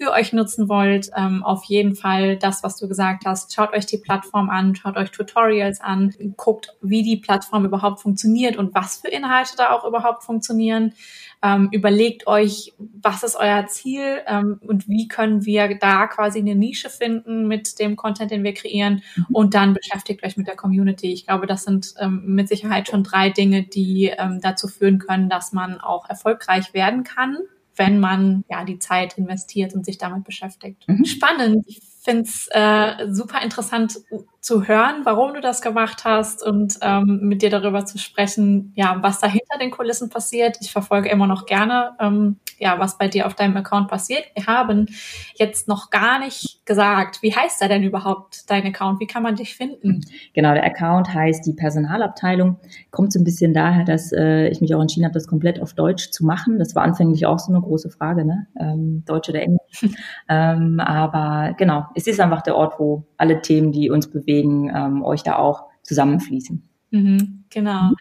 für 0.04 0.12
euch 0.12 0.34
nutzen 0.34 0.68
wollt, 0.68 1.12
ähm, 1.16 1.44
auf 1.44 1.64
jeden 1.66 1.96
Fall 1.96 2.38
das, 2.38 2.64
was 2.64 2.78
du 2.78 2.88
gesagt 2.88 3.24
hast. 3.26 3.54
Schaut 3.54 3.74
euch 3.74 3.86
die 3.86 3.98
Plattform 3.98 4.50
an, 4.50 4.76
schaut 4.76 4.98
euch 4.98 5.12
Tutorials 5.12 5.80
an, 5.80 6.14
guckt, 6.36 6.76
wie 6.82 7.04
die 7.04 7.18
Plattform 7.18 7.66
überhaupt 7.66 8.02
funktioniert 8.02 8.58
und 8.58 8.76
was 8.76 8.98
für 8.98 9.08
Inhalte 9.08 9.56
da 9.56 9.72
auch 9.72 9.86
überhaupt 9.86 10.24
funktionieren. 10.24 10.94
Ähm, 11.42 11.70
überlegt 11.72 12.28
euch, 12.28 12.74
was 12.78 13.24
ist 13.24 13.36
euer 13.36 13.66
Ziel 13.68 14.22
ähm, 14.28 14.60
und 14.66 14.88
wie 14.88 15.08
können 15.08 15.46
wir 15.46 15.78
da 15.78 16.08
quasi 16.08 16.40
eine 16.40 16.56
Nische 16.56 16.90
finden 16.90 17.48
mit 17.48 17.80
dem 17.80 17.96
Content, 17.96 18.32
den 18.32 18.44
wir 18.44 18.54
kreieren 18.54 19.04
mhm. 19.16 19.26
und 19.32 19.54
dann 19.54 19.74
beschäftigt 19.74 20.24
euch 20.24 20.38
mit 20.38 20.48
der 20.48 20.56
Community. 20.56 21.12
Ich 21.12 21.26
glaube, 21.26 21.48
das 21.48 21.64
sind 21.64 21.94
ähm, 22.00 22.24
mit 22.26 22.48
Sicherheit 22.48 22.88
schon 22.88 23.04
drei 23.04 23.30
Dinge, 23.30 23.64
die 23.64 24.14
ähm, 24.18 24.40
dazu 24.42 24.68
führen 24.68 25.00
können, 25.00 25.30
dass 25.30 25.52
man 25.52 25.82
auch 25.82 26.10
erfolgreich 26.10 26.74
werden 26.74 27.04
kann 27.04 27.38
wenn 27.76 28.00
man 28.00 28.44
ja 28.50 28.64
die 28.64 28.80
Zeit 28.80 29.18
investiert 29.18 29.74
und 29.74 29.86
sich 29.86 29.98
damit 29.98 30.24
beschäftigt. 30.24 30.88
Mhm. 30.88 31.06
Spannend. 31.06 31.66
Ich 31.68 31.82
finde 32.04 32.24
es 32.24 32.48
äh, 32.52 33.08
super 33.12 33.42
interessant 33.42 33.98
zu 34.44 34.68
hören, 34.68 35.06
warum 35.06 35.34
du 35.34 35.40
das 35.40 35.62
gemacht 35.62 36.04
hast 36.04 36.46
und 36.46 36.78
ähm, 36.82 37.20
mit 37.22 37.42
dir 37.42 37.50
darüber 37.50 37.86
zu 37.86 37.98
sprechen, 37.98 38.74
ja, 38.76 38.98
was 39.02 39.22
da 39.22 39.28
hinter 39.28 39.58
den 39.58 39.72
Kulissen 39.72 40.10
passiert. 40.10 40.58
Ich 40.60 40.74
verfolge 40.74 41.08
immer 41.10 41.28
noch 41.28 41.46
gerne, 41.46 41.94
ähm, 42.02 42.40
ja, 42.60 42.78
was 42.78 42.98
bei 42.98 43.08
dir 43.08 43.26
auf 43.26 43.36
deinem 43.36 43.56
Account 43.56 43.88
passiert. 43.88 44.26
Wir 44.36 44.46
haben 44.46 44.88
jetzt 45.36 45.70
noch 45.70 45.92
gar 45.92 46.20
nicht 46.20 46.66
gesagt, 46.66 47.22
wie 47.22 47.34
heißt 47.34 47.62
er 47.62 47.70
denn 47.70 47.84
überhaupt, 47.84 48.50
dein 48.50 48.66
Account? 48.66 49.00
Wie 49.00 49.08
kann 49.08 49.24
man 49.24 49.38
dich 49.38 49.56
finden? 49.56 50.02
Genau, 50.34 50.54
der 50.54 50.66
Account 50.66 51.14
heißt 51.14 51.46
die 51.46 51.54
Personalabteilung. 51.54 52.58
Kommt 52.92 53.14
so 53.14 53.20
ein 53.20 53.24
bisschen 53.24 53.54
daher, 53.54 53.86
dass 53.86 54.12
äh, 54.12 54.50
ich 54.50 54.60
mich 54.60 54.76
auch 54.76 54.82
entschieden 54.82 55.06
habe, 55.06 55.14
das 55.14 55.28
komplett 55.28 55.62
auf 55.62 55.74
Deutsch 55.74 56.12
zu 56.12 56.26
machen. 56.26 56.60
Das 56.60 56.76
war 56.76 56.84
anfänglich 56.84 57.26
auch 57.26 57.40
so 57.40 57.54
eine 57.54 57.62
große 57.62 57.90
Frage, 57.90 58.26
ne? 58.26 58.48
Ähm, 58.60 59.04
Deutsch 59.06 59.30
oder 59.30 59.42
Englisch. 59.42 59.86
ähm, 60.30 60.82
aber 60.82 61.54
genau, 61.58 61.86
es 61.96 62.08
ist 62.08 62.20
einfach 62.20 62.42
der 62.42 62.56
Ort, 62.56 62.80
wo 62.80 63.06
alle 63.18 63.42
Themen, 63.42 63.72
die 63.72 63.90
uns 63.90 64.10
bewegen, 64.10 64.72
ähm, 64.74 65.04
euch 65.04 65.24
da 65.24 65.38
auch 65.38 65.66
zusammenfließen. 65.84 66.68
Mhm. 66.92 67.43
Genau. 67.54 67.92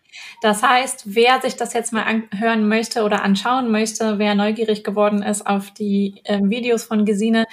Das 0.41 0.63
heißt, 0.63 1.15
wer 1.15 1.41
sich 1.41 1.57
das 1.57 1.75
jetzt 1.75 1.93
mal 1.93 2.05
anhören 2.05 2.67
möchte 2.69 3.03
oder 3.03 3.23
anschauen 3.23 3.71
möchte, 3.71 4.19
wer 4.19 4.35
neugierig 4.35 4.83
geworden 4.83 5.23
ist 5.23 5.47
auf 5.47 5.71
die 5.71 6.21
äh, 6.25 6.41
Videos 6.43 6.85
von 6.85 7.05
Gesine, 7.05 7.47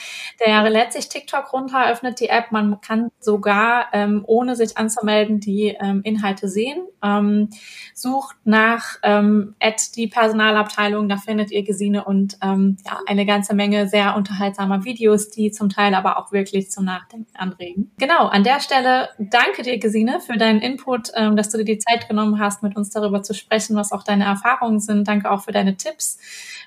der 0.45 0.69
lädt 0.69 0.93
sich 0.93 1.09
TikTok 1.09 1.51
runter, 1.51 1.89
öffnet 1.91 2.19
die 2.19 2.29
App. 2.29 2.51
Man 2.51 2.79
kann 2.81 3.09
sogar, 3.19 3.87
ähm, 3.93 4.23
ohne 4.25 4.55
sich 4.55 4.77
anzumelden, 4.77 5.39
die 5.39 5.75
ähm, 5.79 6.01
Inhalte 6.03 6.47
sehen. 6.47 6.83
Ähm, 7.03 7.49
sucht 7.93 8.35
nach 8.43 8.97
ähm, 9.03 9.55
die 9.95 10.07
Personalabteilung, 10.07 11.09
da 11.09 11.17
findet 11.17 11.51
ihr 11.51 11.63
Gesine 11.63 12.05
und 12.05 12.37
ähm, 12.41 12.77
ja, 12.85 12.99
eine 13.07 13.25
ganze 13.25 13.53
Menge 13.53 13.87
sehr 13.87 14.15
unterhaltsamer 14.15 14.83
Videos, 14.83 15.29
die 15.29 15.51
zum 15.51 15.69
Teil 15.69 15.93
aber 15.93 16.17
auch 16.17 16.31
wirklich 16.31 16.71
zum 16.71 16.85
Nachdenken 16.85 17.35
anregen. 17.35 17.91
Genau, 17.97 18.27
an 18.27 18.43
der 18.43 18.59
Stelle 18.59 19.09
danke 19.17 19.63
dir, 19.63 19.79
Gesine, 19.79 20.19
für 20.19 20.37
deinen 20.37 20.61
Input, 20.61 21.11
ähm, 21.15 21.35
dass 21.35 21.49
du 21.49 21.57
dir 21.57 21.65
die 21.65 21.77
Zeit 21.77 21.88
Zeit 21.89 22.07
genommen 22.07 22.39
hast, 22.39 22.63
mit 22.63 22.75
uns 22.75 22.89
darüber 22.89 23.23
zu 23.23 23.33
sprechen, 23.33 23.75
was 23.75 23.91
auch 23.91 24.03
deine 24.03 24.25
Erfahrungen 24.25 24.79
sind. 24.79 25.07
Danke 25.07 25.31
auch 25.31 25.43
für 25.43 25.51
deine 25.51 25.75
Tipps. 25.77 26.17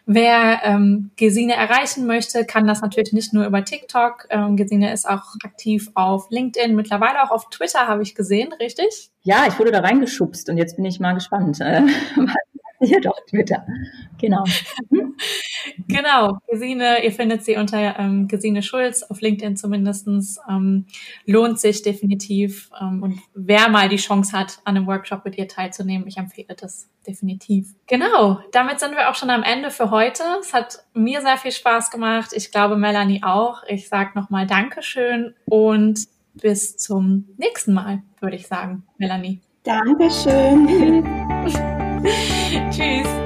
Wer 0.04 0.62
ähm, 0.64 1.10
Gesine 1.16 1.54
erreichen 1.54 2.06
möchte, 2.06 2.44
kann 2.44 2.66
das 2.66 2.80
natürlich 2.80 3.12
nicht 3.12 3.32
nur 3.32 3.46
über 3.46 3.64
TikTok. 3.64 4.26
Ähm, 4.30 4.56
Gesine 4.56 4.92
ist 4.92 5.08
auch 5.08 5.34
aktiv 5.44 5.90
auf 5.94 6.26
LinkedIn, 6.30 6.74
mittlerweile 6.74 7.22
auch 7.22 7.30
auf 7.30 7.50
Twitter, 7.50 7.86
habe 7.86 8.02
ich 8.02 8.16
gesehen, 8.16 8.52
richtig? 8.54 9.10
Ja, 9.22 9.46
ich 9.46 9.58
wurde 9.60 9.70
da 9.70 9.80
reingeschubst 9.80 10.48
und 10.48 10.58
jetzt 10.58 10.74
bin 10.74 10.84
ich 10.84 10.98
mal 10.98 11.12
gespannt, 11.12 11.60
äh, 11.60 11.82
Ja, 12.86 12.98
doch, 13.00 13.16
Twitter. 13.28 13.64
Genau. 14.20 14.44
Mhm. 14.90 15.14
genau. 15.86 16.38
Gesine, 16.48 17.04
ihr 17.04 17.12
findet 17.12 17.44
sie 17.44 17.56
unter 17.56 17.98
ähm, 17.98 18.26
Gesine 18.26 18.62
Schulz, 18.62 19.04
auf 19.04 19.20
LinkedIn 19.20 19.56
zumindestens. 19.56 20.40
Ähm, 20.50 20.86
lohnt 21.24 21.60
sich 21.60 21.82
definitiv. 21.82 22.70
Ähm, 22.80 23.02
und 23.02 23.20
wer 23.34 23.68
mal 23.68 23.88
die 23.88 23.96
Chance 23.96 24.36
hat, 24.36 24.58
an 24.64 24.76
einem 24.76 24.86
Workshop 24.86 25.24
mit 25.24 25.38
ihr 25.38 25.46
teilzunehmen, 25.46 26.08
ich 26.08 26.16
empfehle 26.16 26.56
das 26.58 26.88
definitiv. 27.06 27.74
Genau. 27.86 28.40
Damit 28.50 28.80
sind 28.80 28.96
wir 28.96 29.08
auch 29.10 29.14
schon 29.14 29.30
am 29.30 29.44
Ende 29.44 29.70
für 29.70 29.90
heute. 29.90 30.24
Es 30.40 30.52
hat 30.52 30.84
mir 30.92 31.20
sehr 31.20 31.36
viel 31.36 31.52
Spaß 31.52 31.90
gemacht. 31.90 32.32
Ich 32.34 32.50
glaube, 32.50 32.76
Melanie 32.76 33.22
auch. 33.22 33.62
Ich 33.68 33.88
sage 33.88 34.10
nochmal 34.14 34.46
Dankeschön 34.46 35.34
und 35.44 36.00
bis 36.34 36.76
zum 36.76 37.28
nächsten 37.36 37.74
Mal, 37.74 38.02
würde 38.20 38.36
ich 38.36 38.46
sagen, 38.46 38.84
Melanie. 38.98 39.40
Dankeschön. 39.62 41.04
Tschüss. 42.72 43.21